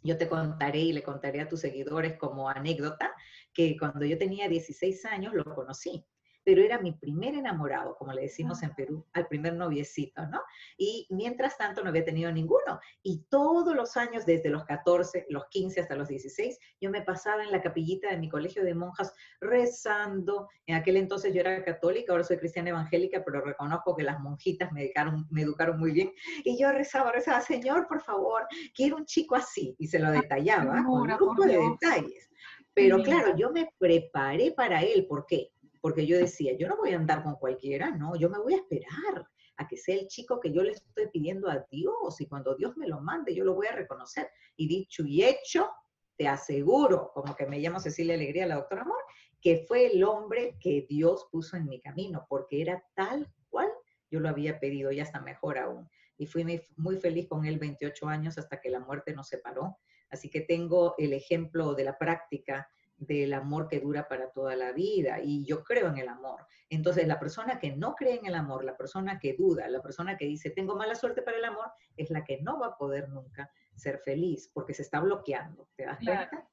Yo 0.02 0.16
te 0.16 0.28
contaré 0.28 0.78
y 0.78 0.92
le 0.92 1.02
contaré 1.02 1.40
a 1.40 1.48
tus 1.48 1.60
seguidores 1.60 2.16
como 2.18 2.48
anécdota 2.48 3.12
que 3.52 3.76
cuando 3.76 4.04
yo 4.04 4.16
tenía 4.16 4.48
16 4.48 5.04
años 5.06 5.34
lo 5.34 5.44
conocí 5.44 6.06
pero 6.49 6.62
era 6.62 6.78
mi 6.78 6.93
primer 6.93 7.35
enamorado, 7.35 7.95
como 7.99 8.14
le 8.14 8.23
decimos 8.23 8.62
en 8.62 8.75
Perú, 8.75 9.05
al 9.12 9.26
primer 9.26 9.52
noviecito, 9.52 10.26
¿no? 10.28 10.40
Y 10.78 11.07
mientras 11.11 11.59
tanto 11.59 11.83
no 11.83 11.90
había 11.90 12.07
tenido 12.07 12.33
ninguno. 12.33 12.81
Y 13.02 13.26
todos 13.28 13.76
los 13.76 13.99
años, 13.99 14.25
desde 14.25 14.49
los 14.49 14.64
14, 14.64 15.26
los 15.28 15.45
15 15.50 15.83
hasta 15.83 15.95
los 15.95 16.09
16, 16.09 16.59
yo 16.81 16.88
me 16.88 17.02
pasaba 17.02 17.45
en 17.45 17.52
la 17.52 17.61
capillita 17.61 18.09
de 18.09 18.17
mi 18.17 18.31
colegio 18.31 18.64
de 18.64 18.75
monjas 18.75 19.12
rezando. 19.43 20.49
En 20.64 20.76
aquel 20.76 20.97
entonces 20.97 21.35
yo 21.35 21.40
era 21.40 21.62
católica, 21.62 22.12
ahora 22.12 22.25
soy 22.25 22.38
cristiana 22.38 22.71
evangélica, 22.71 23.23
pero 23.23 23.43
reconozco 23.43 23.95
que 23.95 24.05
las 24.05 24.19
monjitas 24.19 24.73
me 24.73 24.85
educaron, 24.85 25.26
me 25.28 25.43
educaron 25.43 25.78
muy 25.78 25.93
bien. 25.93 26.14
Y 26.45 26.59
yo 26.59 26.73
rezaba, 26.73 27.12
rezaba, 27.12 27.43
Señor, 27.43 27.87
por 27.87 28.00
favor, 28.00 28.47
quiero 28.75 28.97
un 28.97 29.05
chico 29.05 29.37
así. 29.37 29.76
Y 29.78 29.87
se 29.87 29.99
lo 29.99 30.11
detallaba 30.11 30.83
con 30.83 31.02
un 31.02 31.09
grupo 31.09 31.45
de 31.45 31.59
detalles. 31.59 32.31
Pero 32.73 33.02
claro, 33.02 33.37
yo 33.37 33.50
me 33.50 33.69
preparé 33.76 34.52
para 34.52 34.83
él. 34.83 35.07
¿Por 35.07 35.26
qué? 35.26 35.50
Porque 35.80 36.06
yo 36.06 36.16
decía, 36.16 36.56
yo 36.56 36.68
no 36.68 36.76
voy 36.76 36.92
a 36.92 36.97
andar 36.97 37.23
con 37.23 37.37
cualquiera, 37.37 37.90
no, 37.90 38.16
yo 38.16 38.28
me 38.28 38.38
voy 38.38 38.54
a 38.54 38.58
esperar 38.58 39.28
a 39.56 39.66
que 39.66 39.76
sea 39.76 39.97
el 39.97 40.06
chico 40.06 40.40
que 40.40 40.52
yo 40.52 40.62
le 40.62 40.73
estoy 40.73 41.08
pidiendo 41.12 41.50
a 41.50 41.66
Dios 41.70 42.20
y 42.20 42.26
cuando 42.26 42.54
Dios 42.54 42.76
me 42.76 42.87
lo 42.87 43.00
mande 43.00 43.35
yo 43.35 43.44
lo 43.44 43.54
voy 43.54 43.66
a 43.66 43.73
reconocer. 43.73 44.30
Y 44.56 44.68
dicho 44.68 45.04
y 45.04 45.25
hecho, 45.25 45.68
te 46.16 46.28
aseguro, 46.28 47.11
como 47.12 47.35
que 47.37 47.47
me 47.47 47.58
llamo 47.58 47.80
Cecilia 47.80 48.14
Alegría, 48.14 48.47
la 48.47 48.56
doctora 48.56 48.82
Amor, 48.82 48.99
que 49.40 49.64
fue 49.68 49.87
el 49.87 50.02
hombre 50.04 50.56
que 50.61 50.87
Dios 50.88 51.28
puso 51.30 51.56
en 51.56 51.68
mi 51.68 51.80
camino, 51.80 52.26
porque 52.28 52.61
era 52.61 52.85
tal 52.94 53.32
cual 53.49 53.68
yo 54.11 54.20
lo 54.20 54.28
había 54.28 54.58
pedido 54.58 54.90
y 54.90 55.00
hasta 55.00 55.20
mejor 55.20 55.58
aún. 55.58 55.88
Y 56.16 56.26
fui 56.26 56.44
muy 56.76 56.97
feliz 56.97 57.28
con 57.28 57.44
él 57.44 57.58
28 57.58 58.08
años 58.08 58.38
hasta 58.38 58.61
que 58.61 58.70
la 58.70 58.80
muerte 58.80 59.12
nos 59.12 59.28
separó. 59.28 59.78
Así 60.11 60.28
que 60.28 60.40
tengo 60.40 60.94
el 60.99 61.12
ejemplo 61.12 61.75
de 61.75 61.85
la 61.85 61.97
práctica 61.99 62.68
del 62.99 63.33
amor 63.33 63.69
que 63.69 63.81
dura 63.81 64.09
para 64.09 64.31
toda 64.31 64.57
la 64.57 64.73
vida 64.73 65.21
y 65.23 65.45
yo 65.45 65.62
creo 65.62 65.88
en 65.88 65.99
el 65.99 66.09
amor. 66.09 66.47
Entonces, 66.69 67.07
la 67.07 67.19
persona 67.19 67.59
que 67.59 67.75
no 67.75 67.95
cree 67.95 68.17
en 68.17 68.26
el 68.26 68.35
amor, 68.35 68.64
la 68.64 68.76
persona 68.76 69.19
que 69.19 69.35
duda, 69.35 69.69
la 69.69 69.81
persona 69.81 70.17
que 70.17 70.26
dice, 70.26 70.50
tengo 70.50 70.76
mala 70.76 70.95
suerte 70.95 71.23
para 71.23 71.38
el 71.38 71.45
amor, 71.45 71.71
es 71.97 72.11
la 72.11 72.25
que 72.25 72.40
no 72.43 72.59
va 72.59 72.69
a 72.69 72.76
poder 72.76 73.09
nunca 73.09 73.50
ser 73.75 74.00
feliz 74.00 74.50
porque 74.52 74.75
se 74.75 74.83
está 74.83 75.00
bloqueando. 75.00 75.69
¿Te 75.76 75.85
das 75.85 75.99
cuenta? 76.05 76.49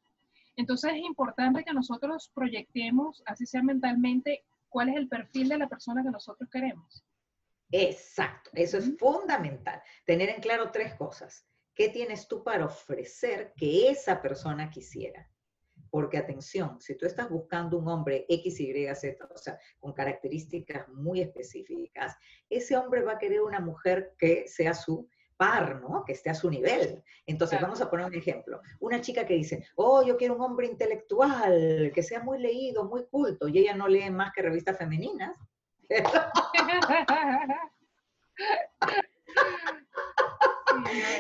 Entonces, 0.56 0.94
es 0.94 1.00
importante 1.00 1.64
que 1.64 1.74
nosotros 1.74 2.32
proyectemos, 2.34 3.24
así 3.26 3.46
sea 3.46 3.62
mentalmente, 3.62 4.46
cuál 4.70 4.90
es 4.90 4.96
el 4.96 5.10
perfil 5.10 5.50
de 5.50 5.58
la 5.58 5.68
persona 5.68 6.04
que 6.04 6.12
nosotros 6.12 6.50
queremos. 6.50 7.04
Exacto, 7.72 8.52
eso 8.54 8.78
es 8.78 8.98
fundamental. 8.98 9.82
Tener 10.06 10.30
en 10.30 10.42
claro 10.42 10.72
tres 10.72 10.94
cosas. 10.94 11.46
¿Qué 11.74 11.90
tienes 11.90 12.28
tú 12.28 12.44
para 12.44 12.66
ofrecer 12.66 13.54
que 13.58 13.90
esa 13.90 14.22
persona 14.22 14.70
quisiera? 14.70 15.30
Porque 15.90 16.18
atención, 16.18 16.80
si 16.82 16.96
tú 16.96 17.06
estás 17.06 17.30
buscando 17.30 17.78
un 17.78 17.88
hombre 17.88 18.26
X, 18.28 18.60
Y, 18.60 18.96
Z, 18.96 19.28
o 19.34 19.38
sea, 19.38 19.58
con 19.80 19.94
características 19.94 20.88
muy 20.90 21.22
específicas, 21.22 22.16
ese 22.50 22.78
hombre 22.78 23.02
va 23.02 23.14
a 23.14 23.18
querer 23.18 23.42
una 23.42 23.60
mujer 23.60 24.14
que 24.18 24.48
sea 24.48 24.74
su 24.74 25.08
par, 25.38 25.82
¿no? 25.82 26.04
Que 26.06 26.14
esté 26.14 26.30
a 26.30 26.36
su 26.36 26.50
nivel. 26.50 27.04
Entonces, 27.26 27.60
vamos 27.62 27.82
a 27.82 27.90
poner 27.90 28.06
un 28.06 28.14
ejemplo. 28.14 28.62
Una 28.80 29.02
chica 29.02 29.26
que 29.26 29.34
dice, 29.34 29.66
oh, 29.76 30.06
yo 30.06 30.18
quiero 30.18 30.36
un 30.36 30.42
hombre 30.42 30.68
intelectual, 30.68 31.92
que 31.94 32.04
sea 32.04 32.22
muy 32.22 32.40
leído, 32.40 32.86
muy 32.86 33.06
culto, 33.06 33.48
y 33.48 33.60
ella 33.60 33.76
no 33.76 33.88
lee 33.88 34.10
más 34.10 34.32
que 34.34 34.42
revistas 34.42 34.78
femeninas. 34.78 35.36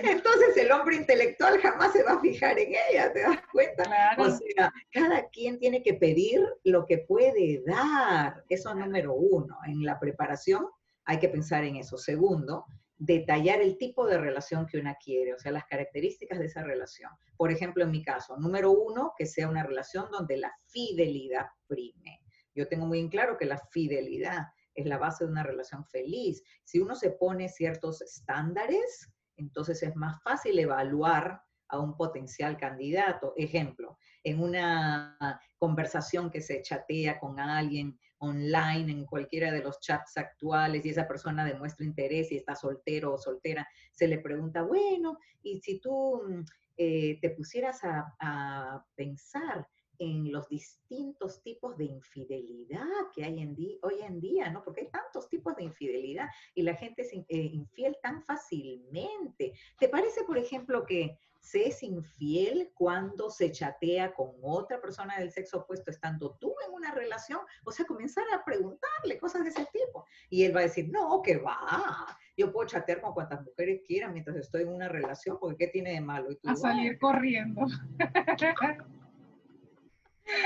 Entonces 0.03 0.57
el 0.57 0.71
hombre 0.71 0.95
intelectual 0.95 1.59
jamás 1.59 1.93
se 1.93 2.03
va 2.03 2.13
a 2.13 2.21
fijar 2.21 2.57
en 2.59 2.73
ella, 2.89 3.11
¿te 3.11 3.21
das 3.21 3.39
cuenta? 3.51 3.83
O 4.17 4.29
sea, 4.29 4.71
cada 4.91 5.27
quien 5.29 5.59
tiene 5.59 5.81
que 5.81 5.93
pedir 5.95 6.41
lo 6.63 6.85
que 6.85 6.99
puede 6.99 7.63
dar. 7.65 8.43
Eso 8.49 8.69
es 8.69 8.75
número 8.75 9.13
uno. 9.13 9.57
En 9.65 9.83
la 9.83 9.99
preparación 9.99 10.67
hay 11.05 11.19
que 11.19 11.29
pensar 11.29 11.63
en 11.63 11.77
eso. 11.77 11.97
Segundo, 11.97 12.65
detallar 12.97 13.61
el 13.61 13.77
tipo 13.77 14.07
de 14.07 14.17
relación 14.17 14.65
que 14.65 14.77
una 14.77 14.95
quiere, 14.95 15.33
o 15.33 15.39
sea, 15.39 15.51
las 15.51 15.65
características 15.65 16.39
de 16.39 16.45
esa 16.45 16.63
relación. 16.63 17.11
Por 17.37 17.51
ejemplo, 17.51 17.83
en 17.83 17.91
mi 17.91 18.03
caso, 18.03 18.37
número 18.37 18.71
uno, 18.71 19.13
que 19.17 19.25
sea 19.25 19.49
una 19.49 19.63
relación 19.63 20.09
donde 20.11 20.37
la 20.37 20.53
fidelidad 20.67 21.47
prime. 21.67 22.21
Yo 22.53 22.67
tengo 22.67 22.85
muy 22.85 22.99
en 22.99 23.09
claro 23.09 23.37
que 23.37 23.45
la 23.45 23.57
fidelidad 23.71 24.47
es 24.73 24.85
la 24.85 24.97
base 24.97 25.25
de 25.25 25.31
una 25.31 25.43
relación 25.43 25.85
feliz. 25.85 26.41
Si 26.63 26.79
uno 26.79 26.95
se 26.95 27.11
pone 27.11 27.49
ciertos 27.49 28.01
estándares, 28.01 29.09
entonces 29.37 29.81
es 29.83 29.95
más 29.95 30.21
fácil 30.23 30.57
evaluar 30.59 31.41
a 31.67 31.79
un 31.79 31.95
potencial 31.97 32.57
candidato. 32.57 33.33
Ejemplo, 33.35 33.97
en 34.23 34.41
una 34.41 35.17
conversación 35.57 36.29
que 36.29 36.41
se 36.41 36.61
chatea 36.61 37.19
con 37.19 37.39
alguien 37.39 37.97
online, 38.19 38.91
en 38.91 39.05
cualquiera 39.05 39.51
de 39.51 39.61
los 39.61 39.79
chats 39.79 40.17
actuales, 40.17 40.85
y 40.85 40.89
esa 40.89 41.07
persona 41.07 41.45
demuestra 41.45 41.85
interés 41.85 42.31
y 42.31 42.37
está 42.37 42.55
soltero 42.55 43.13
o 43.13 43.17
soltera, 43.17 43.67
se 43.91 44.07
le 44.07 44.19
pregunta, 44.19 44.63
bueno, 44.63 45.19
y 45.41 45.59
si 45.59 45.79
tú 45.79 46.21
mm, 46.27 46.45
eh, 46.77 47.19
te 47.21 47.29
pusieras 47.31 47.83
a, 47.83 48.15
a 48.19 48.85
pensar 48.95 49.67
en 49.99 50.31
los 50.31 50.47
distintos 50.49 51.41
tipos 51.41 51.77
de 51.77 51.85
infidelidad 51.85 52.85
que 53.13 53.23
hay 53.23 53.39
en 53.39 53.55
hoy 53.81 54.01
en 54.01 54.19
día, 54.19 54.49
¿no? 54.49 54.63
Porque 54.63 54.81
hay 54.81 54.87
tantos 54.87 55.29
tipos 55.29 55.55
de 55.55 55.63
infidelidad 55.63 56.27
y 56.53 56.63
la 56.63 56.75
gente 56.75 57.01
es 57.03 57.13
eh, 57.13 57.25
infiel 57.29 57.97
tan 58.01 58.23
fácilmente. 58.23 59.53
¿Te 59.79 59.89
parece, 59.89 60.23
por 60.23 60.37
ejemplo, 60.37 60.85
que 60.85 61.17
se 61.39 61.67
es 61.67 61.83
infiel 61.83 62.71
cuando 62.73 63.29
se 63.29 63.51
chatea 63.51 64.13
con 64.13 64.31
otra 64.41 64.81
persona 64.81 65.19
del 65.19 65.31
sexo 65.31 65.59
opuesto 65.59 65.91
estando 65.91 66.35
tú 66.39 66.55
en 66.67 66.73
una 66.73 66.91
relación? 66.91 67.39
O 67.63 67.71
sea, 67.71 67.85
comenzar 67.85 68.25
a 68.33 68.43
preguntarle 68.43 69.17
cosas 69.19 69.43
de 69.43 69.49
ese 69.49 69.67
tipo. 69.71 70.05
Y 70.29 70.43
él 70.43 70.55
va 70.55 70.61
a 70.61 70.63
decir, 70.63 70.89
no, 70.89 71.21
que 71.21 71.37
va. 71.37 72.17
Yo 72.35 72.51
puedo 72.51 72.67
chatear 72.67 72.99
con 72.99 73.13
cuantas 73.13 73.43
mujeres 73.45 73.81
quiera 73.85 74.09
mientras 74.09 74.35
estoy 74.37 74.63
en 74.63 74.69
una 74.69 74.89
relación, 74.89 75.37
porque 75.39 75.65
¿qué 75.65 75.67
tiene 75.67 75.91
de 75.91 76.01
malo? 76.01 76.31
Y 76.31 76.39
a 76.43 76.55
salir 76.55 76.97
corriendo. 76.97 77.61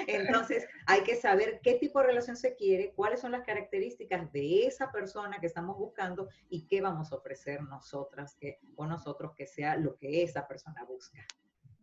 Entonces, 0.07 0.67
hay 0.85 1.03
que 1.03 1.15
saber 1.15 1.59
qué 1.63 1.75
tipo 1.75 1.99
de 1.99 2.07
relación 2.07 2.35
se 2.35 2.55
quiere, 2.55 2.93
cuáles 2.93 3.21
son 3.21 3.31
las 3.31 3.43
características 3.45 4.31
de 4.31 4.65
esa 4.65 4.91
persona 4.91 5.39
que 5.39 5.47
estamos 5.47 5.77
buscando 5.77 6.29
y 6.49 6.67
qué 6.67 6.81
vamos 6.81 7.11
a 7.11 7.15
ofrecer 7.15 7.61
nosotras 7.63 8.35
que, 8.35 8.59
o 8.75 8.85
nosotros 8.85 9.33
que 9.35 9.47
sea 9.47 9.75
lo 9.77 9.95
que 9.97 10.23
esa 10.23 10.47
persona 10.47 10.83
busca. 10.83 11.25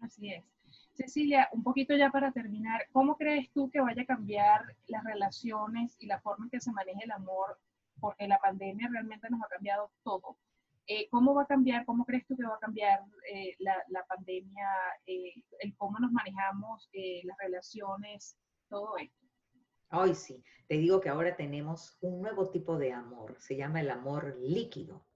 Así 0.00 0.32
es. 0.32 0.44
Cecilia, 0.92 1.48
un 1.52 1.62
poquito 1.62 1.94
ya 1.94 2.10
para 2.10 2.32
terminar, 2.32 2.86
¿cómo 2.90 3.16
crees 3.16 3.50
tú 3.52 3.70
que 3.70 3.80
vaya 3.80 4.02
a 4.02 4.06
cambiar 4.06 4.76
las 4.86 5.04
relaciones 5.04 5.96
y 5.98 6.06
la 6.06 6.20
forma 6.20 6.46
en 6.46 6.50
que 6.50 6.60
se 6.60 6.72
maneja 6.72 7.00
el 7.04 7.10
amor? 7.10 7.58
Porque 8.00 8.26
la 8.26 8.38
pandemia 8.38 8.88
realmente 8.90 9.28
nos 9.30 9.42
ha 9.42 9.48
cambiado 9.48 9.90
todo. 10.02 10.38
Eh, 10.88 11.08
¿Cómo 11.10 11.34
va 11.34 11.42
a 11.42 11.46
cambiar, 11.46 11.84
cómo 11.84 12.04
crees 12.04 12.24
tú 12.26 12.36
que 12.36 12.46
va 12.46 12.54
a 12.54 12.60
cambiar 12.60 13.00
eh, 13.32 13.56
la, 13.58 13.76
la, 13.88 14.04
pandemia, 14.04 14.68
eh, 15.06 15.32
el 15.58 15.76
cómo 15.76 15.98
nos 15.98 16.12
manejamos, 16.12 16.88
las 17.24 17.36
relaciones, 17.38 18.38
todo 18.68 18.96
esto? 18.96 19.26
Hoy 19.90 20.14
sí, 20.14 20.42
te 20.68 20.76
digo 20.76 21.00
que 21.00 21.08
ahora 21.08 21.36
tenemos 21.36 21.96
un 22.00 22.20
nuevo 22.20 22.50
tipo 22.50 22.78
de 22.78 22.92
amor, 22.92 23.36
se 23.38 23.56
llama 23.56 23.80
el 23.80 23.90
amor 23.90 24.36
líquido. 24.40 25.06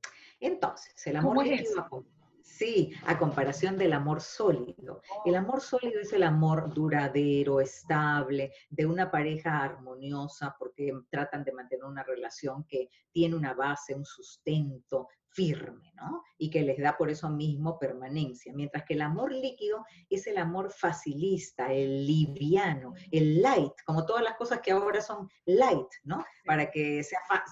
Entonces, 0.41 1.07
el 1.07 1.17
amor 1.17 1.47
líquido, 1.47 2.05
sí, 2.43 2.93
a 3.07 3.19
comparación 3.19 3.79
del 3.79 3.93
amor 3.93 4.21
sólido. 4.21 5.03
El 5.25 5.35
oh. 5.35 5.39
amor 5.39 5.61
sólido 5.61 6.01
es 6.01 6.13
el 6.13 6.23
amor 6.23 6.73
duradero, 6.73 7.61
estable, 7.61 8.53
de 8.69 8.87
una 8.87 9.11
pareja 9.11 9.63
armoniosa, 9.63 10.57
porque 10.59 10.93
tratan 11.11 11.45
de 11.45 11.53
mantener 11.53 11.85
una 11.85 12.03
relación 12.03 12.65
que 12.65 12.91
tiene 13.13 13.37
una 13.37 13.55
base, 13.55 13.95
un 13.95 14.05
sustento, 14.05 15.09
firme, 15.33 15.93
¿no? 15.95 16.23
Y 16.39 16.51
que 16.51 16.63
les 16.63 16.79
da 16.79 16.97
por 16.97 17.11
eso 17.11 17.29
mismo 17.29 17.79
permanencia. 17.79 18.53
Mientras 18.55 18.85
que 18.85 18.95
el 18.95 19.03
amor 19.03 19.33
líquido 19.33 19.85
es 20.09 20.27
el 20.27 20.39
amor 20.39 20.73
facilista, 20.73 21.73
el 21.73 22.07
liviano, 22.07 22.95
el 23.11 23.41
light, 23.41 23.73
como 23.85 24.05
todas 24.07 24.23
las 24.23 24.37
cosas 24.37 24.61
que 24.61 24.73
ahora 24.73 25.01
son 25.01 25.29
light, 25.47 25.89
¿no? 26.05 26.25
Para 26.45 26.71
que 26.71 27.03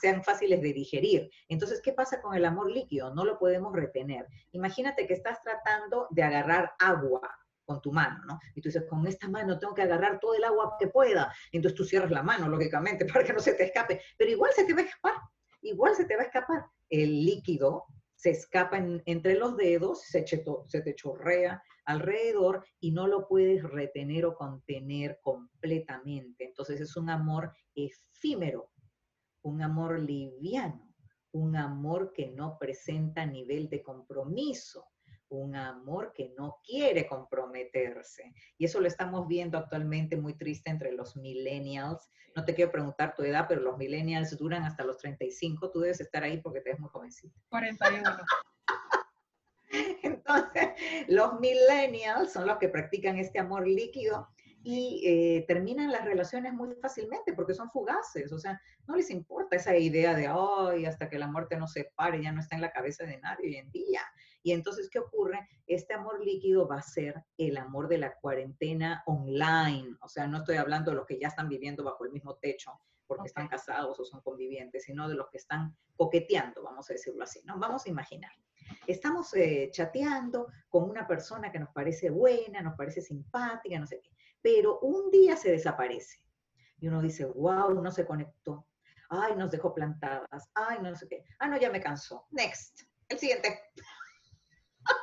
sean 0.00 0.24
fáciles 0.24 0.60
de 0.60 0.72
digerir. 0.72 1.30
Entonces, 1.48 1.80
¿qué 1.82 1.92
pasa 1.92 2.20
con 2.20 2.34
el 2.34 2.44
amor 2.44 2.70
líquido? 2.70 3.14
No 3.14 3.24
lo 3.24 3.38
podemos 3.38 3.72
retener. 3.72 4.26
Imagínate 4.52 5.06
que 5.06 5.14
estás 5.14 5.40
tratando 5.42 6.08
de 6.10 6.22
agarrar 6.22 6.72
agua 6.78 7.20
con 7.64 7.82
tu 7.82 7.92
mano, 7.92 8.24
¿no? 8.24 8.40
Y 8.54 8.62
tú 8.62 8.70
dices, 8.70 8.86
con 8.88 9.06
esta 9.06 9.28
mano 9.28 9.58
tengo 9.58 9.74
que 9.74 9.82
agarrar 9.82 10.18
todo 10.18 10.34
el 10.34 10.42
agua 10.42 10.76
que 10.78 10.86
pueda. 10.88 11.32
Entonces 11.52 11.76
tú 11.76 11.84
cierras 11.84 12.10
la 12.10 12.22
mano, 12.22 12.48
lógicamente, 12.48 13.04
para 13.12 13.24
que 13.24 13.34
no 13.34 13.40
se 13.40 13.52
te 13.52 13.64
escape. 13.64 14.00
Pero 14.16 14.30
igual 14.30 14.52
se 14.54 14.64
te 14.64 14.72
va 14.72 14.80
a 14.80 14.84
escapar 14.84 15.14
igual 15.62 15.94
se 15.94 16.04
te 16.04 16.16
va 16.16 16.22
a 16.22 16.26
escapar. 16.26 16.64
El 16.90 17.24
líquido 17.24 17.84
se 18.14 18.30
escapa 18.30 18.78
entre 19.06 19.34
los 19.34 19.56
dedos, 19.56 20.02
se, 20.02 20.26
se 20.26 20.82
te 20.82 20.94
chorrea 20.94 21.62
alrededor 21.84 22.64
y 22.80 22.90
no 22.90 23.06
lo 23.06 23.26
puedes 23.28 23.62
retener 23.62 24.26
o 24.26 24.34
contener 24.34 25.20
completamente. 25.22 26.44
Entonces 26.46 26.80
es 26.80 26.96
un 26.96 27.08
amor 27.08 27.52
efímero, 27.74 28.70
un 29.42 29.62
amor 29.62 30.00
liviano, 30.00 30.94
un 31.32 31.56
amor 31.56 32.12
que 32.12 32.30
no 32.30 32.58
presenta 32.58 33.24
nivel 33.24 33.68
de 33.70 33.82
compromiso, 33.82 34.84
un 35.30 35.56
amor 35.56 36.12
que 36.14 36.32
no 36.36 36.58
quiere 36.64 37.06
comprometerse. 37.06 38.32
Y 38.56 38.64
eso 38.64 38.80
lo 38.80 38.88
estamos 38.88 39.26
viendo 39.28 39.58
actualmente 39.58 40.16
muy 40.16 40.34
triste 40.34 40.70
entre 40.70 40.92
los 40.92 41.16
millennials. 41.16 42.10
No 42.34 42.44
te 42.44 42.54
quiero 42.54 42.70
preguntar 42.70 43.14
tu 43.14 43.22
edad, 43.22 43.46
pero 43.48 43.60
los 43.60 43.76
millennials 43.78 44.36
duran 44.36 44.64
hasta 44.64 44.84
los 44.84 44.98
35. 44.98 45.70
Tú 45.70 45.80
debes 45.80 46.00
estar 46.00 46.22
ahí 46.22 46.40
porque 46.40 46.60
te 46.60 46.70
ves 46.70 46.80
muy 46.80 46.90
jovencita. 46.90 47.38
41. 47.50 48.02
Entonces, 50.02 50.68
los 51.08 51.40
millennials 51.40 52.32
son 52.32 52.46
los 52.46 52.58
que 52.58 52.68
practican 52.68 53.18
este 53.18 53.38
amor 53.38 53.66
líquido 53.66 54.28
y 54.62 55.02
eh, 55.06 55.44
terminan 55.46 55.92
las 55.92 56.04
relaciones 56.04 56.52
muy 56.52 56.74
fácilmente 56.74 57.32
porque 57.32 57.54
son 57.54 57.70
fugaces, 57.70 58.32
o 58.32 58.38
sea, 58.38 58.60
no 58.86 58.96
les 58.96 59.10
importa 59.10 59.56
esa 59.56 59.76
idea 59.76 60.14
de, 60.14 60.26
ay, 60.26 60.84
hasta 60.84 61.08
que 61.08 61.18
la 61.18 61.26
muerte 61.26 61.56
nos 61.56 61.72
separe, 61.72 62.22
ya 62.22 62.32
no 62.32 62.40
está 62.40 62.56
en 62.56 62.62
la 62.62 62.72
cabeza 62.72 63.04
de 63.04 63.18
nadie 63.18 63.46
hoy 63.46 63.56
en 63.56 63.70
día. 63.70 64.00
Y 64.42 64.52
entonces, 64.52 64.88
¿qué 64.90 64.98
ocurre? 64.98 65.48
Este 65.66 65.94
amor 65.94 66.24
líquido 66.24 66.66
va 66.66 66.76
a 66.76 66.82
ser 66.82 67.24
el 67.36 67.56
amor 67.56 67.88
de 67.88 67.98
la 67.98 68.14
cuarentena 68.14 69.02
online. 69.06 69.96
O 70.00 70.08
sea, 70.08 70.26
no 70.26 70.38
estoy 70.38 70.56
hablando 70.56 70.90
de 70.90 70.96
los 70.96 71.06
que 71.06 71.18
ya 71.18 71.28
están 71.28 71.48
viviendo 71.48 71.84
bajo 71.84 72.04
el 72.04 72.12
mismo 72.12 72.36
techo 72.36 72.80
porque 73.08 73.26
están 73.26 73.48
casados 73.48 73.98
o 73.98 74.04
son 74.04 74.20
convivientes, 74.20 74.84
sino 74.84 75.08
de 75.08 75.14
los 75.14 75.28
que 75.30 75.38
están 75.38 75.74
coqueteando, 75.96 76.62
vamos 76.62 76.88
a 76.90 76.92
decirlo 76.92 77.24
así. 77.24 77.40
¿no? 77.44 77.58
Vamos 77.58 77.86
a 77.86 77.88
imaginar. 77.88 78.30
Estamos 78.86 79.34
eh, 79.34 79.70
chateando 79.72 80.48
con 80.68 80.88
una 80.88 81.06
persona 81.06 81.50
que 81.50 81.58
nos 81.58 81.70
parece 81.70 82.10
buena, 82.10 82.60
nos 82.60 82.76
parece 82.76 83.00
simpática, 83.00 83.78
no 83.78 83.86
sé 83.86 84.00
qué, 84.02 84.10
pero 84.42 84.78
un 84.80 85.10
día 85.10 85.36
se 85.36 85.50
desaparece. 85.50 86.18
Y 86.80 86.88
uno 86.88 87.00
dice, 87.00 87.24
wow, 87.24 87.82
no 87.82 87.90
se 87.90 88.06
conectó. 88.06 88.66
Ay, 89.08 89.34
nos 89.36 89.50
dejó 89.50 89.74
plantadas. 89.74 90.50
Ay, 90.54 90.78
no 90.82 90.94
sé 90.94 91.08
qué. 91.08 91.24
Ah, 91.38 91.48
no, 91.48 91.58
ya 91.58 91.70
me 91.70 91.80
cansó. 91.80 92.26
Next. 92.30 92.82
El 93.08 93.18
siguiente. 93.18 93.58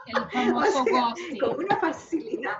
El 0.05 0.53
Con 1.39 1.63
una 1.63 1.77
facilidad. 1.77 2.57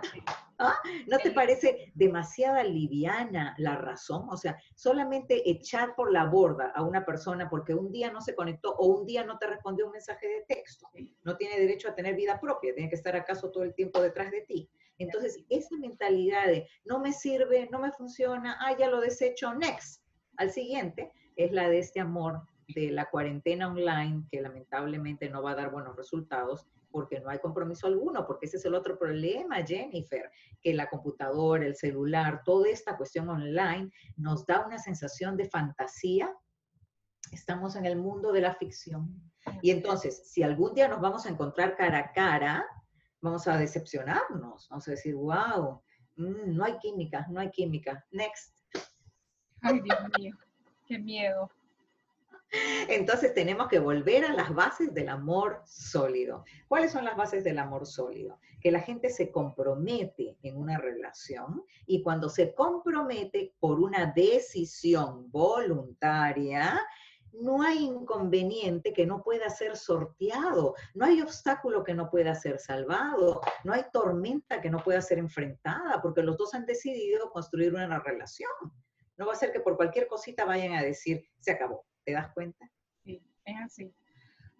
¿Ah? 0.58 0.80
¿No 1.08 1.18
te 1.18 1.32
parece 1.32 1.92
demasiada 1.96 2.64
liviana 2.64 3.54
la 3.58 3.76
razón? 3.76 4.28
O 4.30 4.38
sea, 4.38 4.58
solamente 4.74 5.50
echar 5.50 5.96
por 5.96 6.14
la 6.14 6.26
borda 6.26 6.72
a 6.74 6.82
una 6.82 7.06
persona 7.06 7.50
porque 7.50 7.74
un 7.74 7.92
día 7.92 8.10
no 8.12 8.22
se 8.22 8.36
conectó 8.36 8.74
o 8.76 8.88
un 8.88 9.06
día 9.06 9.26
no 9.26 9.38
te 9.38 9.48
respondió 9.48 9.86
un 9.86 9.92
mensaje 9.92 10.28
de 10.28 10.46
texto. 10.48 10.88
No 11.24 11.36
tiene 11.36 11.60
derecho 11.60 11.90
a 11.90 11.96
tener 11.96 12.16
vida 12.16 12.40
propia, 12.40 12.74
tiene 12.74 12.90
que 12.90 12.96
estar 12.96 13.16
acaso 13.16 13.52
todo 13.52 13.64
el 13.64 13.74
tiempo 13.74 14.02
detrás 14.02 14.32
de 14.32 14.42
ti. 14.42 14.70
Entonces, 14.98 15.44
esa 15.50 15.76
mentalidad 15.78 16.48
de 16.48 16.68
no 16.86 17.00
me 17.00 17.12
sirve, 17.12 17.68
no 17.70 17.80
me 17.80 17.92
funciona, 17.92 18.58
ah, 18.62 18.78
ya 18.78 18.90
lo 18.90 19.02
desecho, 19.02 19.54
next, 19.54 20.04
al 20.38 20.52
siguiente, 20.52 21.12
es 21.36 21.52
la 21.52 21.68
de 21.70 21.80
este 21.80 22.00
amor 22.00 22.44
de 22.70 22.92
la 22.92 23.10
cuarentena 23.10 23.68
online 23.68 24.26
que 24.32 24.42
lamentablemente 24.42 25.30
no 25.30 25.44
va 25.44 25.52
a 25.52 25.56
dar 25.56 25.72
buenos 25.72 25.96
resultados 25.96 26.66
porque 26.96 27.20
no 27.20 27.30
hay 27.30 27.40
compromiso 27.40 27.88
alguno, 27.88 28.26
porque 28.26 28.46
ese 28.46 28.56
es 28.56 28.64
el 28.64 28.74
otro 28.74 28.98
problema, 28.98 29.58
Jennifer, 29.66 30.32
que 30.62 30.74
la 30.74 30.88
computadora, 30.88 31.66
el 31.66 31.76
celular, 31.76 32.42
toda 32.46 32.70
esta 32.70 32.96
cuestión 32.96 33.28
online 33.28 33.92
nos 34.16 34.46
da 34.46 34.66
una 34.66 34.78
sensación 34.78 35.36
de 35.36 35.50
fantasía. 35.50 36.34
Estamos 37.34 37.76
en 37.76 37.86
el 37.86 37.98
mundo 37.98 38.32
de 38.32 38.40
la 38.40 38.56
ficción. 38.56 39.14
Y 39.62 39.72
entonces, 39.72 40.32
si 40.32 40.42
algún 40.42 40.74
día 40.74 40.88
nos 40.88 41.02
vamos 41.02 41.26
a 41.26 41.30
encontrar 41.30 41.76
cara 41.76 41.98
a 41.98 42.12
cara, 42.14 42.66
vamos 43.20 43.46
a 43.50 43.58
decepcionarnos, 43.58 44.70
vamos 44.70 44.88
a 44.88 44.92
decir, 44.92 45.16
wow, 45.16 45.82
mm, 46.16 46.56
no 46.56 46.64
hay 46.64 46.78
química, 46.78 47.28
no 47.30 47.42
hay 47.42 47.52
química. 47.52 48.06
Next. 48.12 48.58
Ay, 49.62 49.82
Dios 49.82 50.00
mío, 50.18 50.38
qué 50.86 50.98
miedo. 50.98 51.52
Entonces 52.88 53.34
tenemos 53.34 53.68
que 53.68 53.80
volver 53.80 54.26
a 54.26 54.34
las 54.34 54.54
bases 54.54 54.94
del 54.94 55.10
amor 55.10 55.62
sólido. 55.66 56.46
¿Cuáles 56.68 56.92
son 56.92 57.06
las 57.06 57.18
bases 57.18 57.44
del 57.44 57.60
amor 57.60 57.86
sólido? 57.86 58.40
Que 58.62 58.72
la 58.72 58.80
gente 58.80 59.10
se 59.10 59.32
compromete 59.32 60.38
en 60.44 60.58
una 60.58 60.78
relación 60.78 61.64
y 61.86 62.02
cuando 62.02 62.30
se 62.30 62.54
compromete 62.54 63.54
por 63.60 63.80
una 63.80 64.14
decisión 64.16 65.30
voluntaria, 65.32 66.80
no 67.42 67.62
hay 67.62 67.84
inconveniente 67.84 68.94
que 68.94 69.06
no 69.06 69.22
pueda 69.22 69.50
ser 69.50 69.76
sorteado, 69.76 70.76
no 70.94 71.06
hay 71.06 71.22
obstáculo 71.22 71.84
que 71.84 71.94
no 71.94 72.10
pueda 72.10 72.34
ser 72.34 72.60
salvado, 72.60 73.42
no 73.64 73.74
hay 73.74 73.84
tormenta 73.92 74.62
que 74.62 74.70
no 74.70 74.84
pueda 74.84 75.02
ser 75.02 75.18
enfrentada, 75.18 76.02
porque 76.02 76.24
los 76.24 76.38
dos 76.38 76.54
han 76.54 76.66
decidido 76.66 77.30
construir 77.32 77.74
una 77.74 78.00
relación. 78.00 78.50
No 79.18 79.26
va 79.26 79.34
a 79.34 79.38
ser 79.38 79.52
que 79.52 79.60
por 79.60 79.76
cualquier 79.76 80.08
cosita 80.08 80.46
vayan 80.46 80.74
a 80.74 80.84
decir, 80.84 81.26
se 81.40 81.52
acabó. 81.52 81.86
¿Te 82.06 82.13
das 82.13 82.32
cuenta? 82.34 82.70
Sí, 83.04 83.22
es 83.46 83.56
así. 83.62 83.91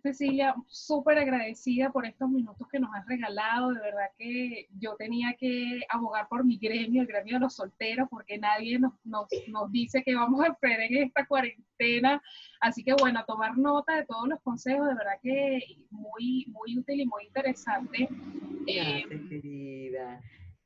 Cecilia, 0.01 0.53
súper 0.67 1.17
agradecida 1.17 1.91
por 1.91 2.05
estos 2.05 2.29
minutos 2.29 2.67
que 2.67 2.79
nos 2.79 2.93
has 2.93 3.08
regalado. 3.08 3.73
De 3.73 3.81
verdad 3.81 4.05
que 4.17 4.67
yo 4.79 4.95
tenía 4.97 5.34
que 5.34 5.81
abogar 5.89 6.27
por 6.27 6.45
mi 6.45 6.58
gremio, 6.58 7.01
el 7.01 7.08
gremio 7.08 7.36
de 7.36 7.39
los 7.39 7.55
solteros, 7.55 8.08
porque 8.10 8.38
nadie 8.38 8.77
nos, 8.77 8.93
nos, 9.03 9.27
nos 9.47 9.71
dice 9.71 10.03
que 10.03 10.13
vamos 10.13 10.43
a 10.43 10.51
esperar 10.51 10.81
en 10.81 11.05
esta 11.05 11.25
cuarentena. 11.25 12.21
Así 12.60 12.84
que 12.84 12.93
bueno, 12.93 13.19
a 13.19 13.25
tomar 13.25 13.58
nota 13.58 13.95
de 13.95 14.05
todos 14.05 14.27
los 14.27 14.39
consejos, 14.41 14.88
de 14.88 14.93
verdad 14.93 15.19
que 15.23 15.60
muy, 15.89 16.45
muy 16.49 16.77
útil 16.77 17.01
y 17.01 17.05
muy 17.08 17.25
interesante. 17.25 18.08
Gracias, 18.08 19.12
eh, 19.12 19.27
querida 19.29 20.21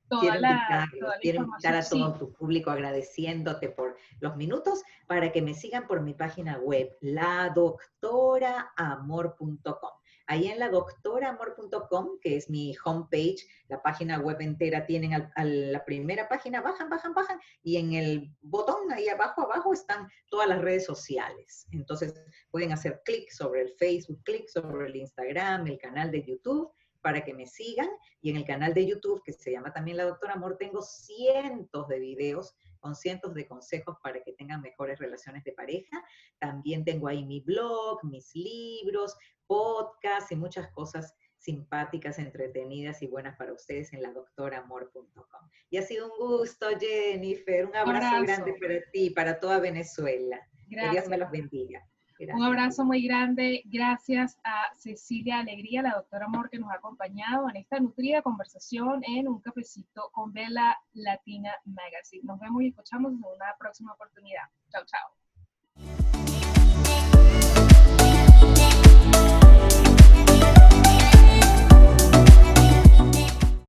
quiero, 0.10 0.40
la, 0.40 0.90
quiero 1.22 1.44
invitar 1.44 1.76
a 1.76 1.88
todo 1.88 2.14
tu 2.14 2.34
público 2.34 2.72
agradeciéndote 2.72 3.70
por 3.70 3.96
los 4.20 4.36
minutos 4.36 4.82
para 5.08 5.32
que 5.32 5.42
me 5.42 5.54
sigan 5.54 5.88
por 5.88 6.02
mi 6.02 6.14
página 6.14 6.58
web, 6.58 6.98
ladoctoraamor.com. 7.02 10.00
Ahí 10.30 10.48
en 10.48 10.60
la 10.60 10.70
doctoraamor.com, 10.70 12.20
que 12.22 12.38
es 12.38 12.52
mi 12.52 12.76
homepage, 12.86 13.48
la 13.68 13.82
página 13.82 14.20
web 14.20 14.38
entera, 14.42 14.86
tienen 14.86 15.16
a, 15.16 15.44
la 15.44 15.84
primera 15.84 16.30
página, 16.30 16.62
bajan, 16.62 16.88
bajan, 16.88 17.16
bajan, 17.16 17.40
y 17.64 17.78
en 17.78 17.94
el 17.94 18.32
botón 18.42 18.92
ahí 18.92 19.10
abajo, 19.10 19.42
abajo 19.42 19.74
están 19.74 20.08
todas 20.30 20.48
las 20.48 20.62
redes 20.62 20.86
sociales. 20.86 21.66
Entonces 21.72 22.14
pueden 22.52 22.72
hacer 22.72 23.02
clic 23.04 23.32
sobre 23.32 23.64
el 23.64 23.74
Facebook, 23.80 24.22
clic 24.24 24.48
sobre 24.48 24.90
el 24.90 24.98
Instagram, 24.98 25.66
el 25.66 25.80
canal 25.80 26.12
de 26.12 26.24
YouTube, 26.24 26.72
para 27.02 27.24
que 27.24 27.34
me 27.34 27.46
sigan. 27.46 27.90
Y 28.22 28.30
en 28.30 28.38
el 28.38 28.46
canal 28.46 28.74
de 28.74 28.86
YouTube, 28.86 29.22
que 29.24 29.34
se 29.34 29.52
llama 29.52 29.74
también 29.74 29.98
La 29.98 30.06
Doctora 30.06 30.34
Amor, 30.34 30.58
tengo 30.58 30.82
cientos 30.82 31.88
de 31.88 32.00
videos 32.00 32.56
con 32.80 32.96
cientos 32.96 33.34
de 33.34 33.48
consejos 33.48 33.98
para 34.02 34.22
que 34.24 34.34
tengan 34.34 34.62
mejores 34.62 35.00
relaciones 35.00 35.44
de 35.44 35.52
pareja. 35.52 36.04
También 36.40 36.86
tengo 36.86 37.08
ahí 37.08 37.26
mi 37.26 37.42
blog, 37.42 38.04
mis 38.04 38.34
libros, 38.36 39.16
podcast 39.48 40.32
y 40.32 40.36
muchas 40.36 40.72
cosas 40.72 41.14
simpáticas, 41.38 42.20
entretenidas 42.20 43.02
y 43.02 43.08
buenas 43.08 43.38
para 43.38 43.54
ustedes 43.54 43.94
en 43.94 44.02
la 44.02 44.12
doctoramor.com. 44.12 45.50
Y 45.70 45.78
ha 45.78 45.82
sido 45.82 46.12
un 46.12 46.18
gusto, 46.18 46.68
Jennifer. 46.80 47.66
Un 47.66 47.76
abrazo, 47.76 48.24
grande 48.24 48.54
para 48.60 48.92
ti, 48.92 49.10
para 49.10 49.40
toda 49.40 49.60
Venezuela. 49.60 50.40
Que 50.70 50.90
Dios 50.92 51.08
me 51.08 51.18
los 51.18 51.32
bendiga. 51.32 51.84
Un 52.28 52.44
abrazo 52.44 52.84
muy 52.84 53.02
grande. 53.02 53.62
Gracias 53.66 54.38
a 54.44 54.76
Cecilia 54.76 55.40
Alegría, 55.40 55.82
la 55.82 55.96
doctora 55.96 56.26
Amor, 56.26 56.50
que 56.50 56.60
nos 56.60 56.70
ha 56.70 56.76
acompañado 56.76 57.50
en 57.50 57.56
esta 57.56 57.80
nutrida 57.80 58.22
conversación 58.22 59.02
en 59.06 59.28
Un 59.28 59.40
Cafecito 59.40 60.10
con 60.12 60.34
Vela 60.34 60.78
Latina 60.94 61.52
Magazine. 61.66 62.24
Nos 62.24 62.40
vemos 62.40 62.62
y 62.64 62.68
escuchamos 62.68 63.14
en 63.14 63.20
una 63.20 63.56
próxima 63.58 63.94
oportunidad. 63.94 64.44
Chao, 64.70 64.84
chao. 64.86 65.19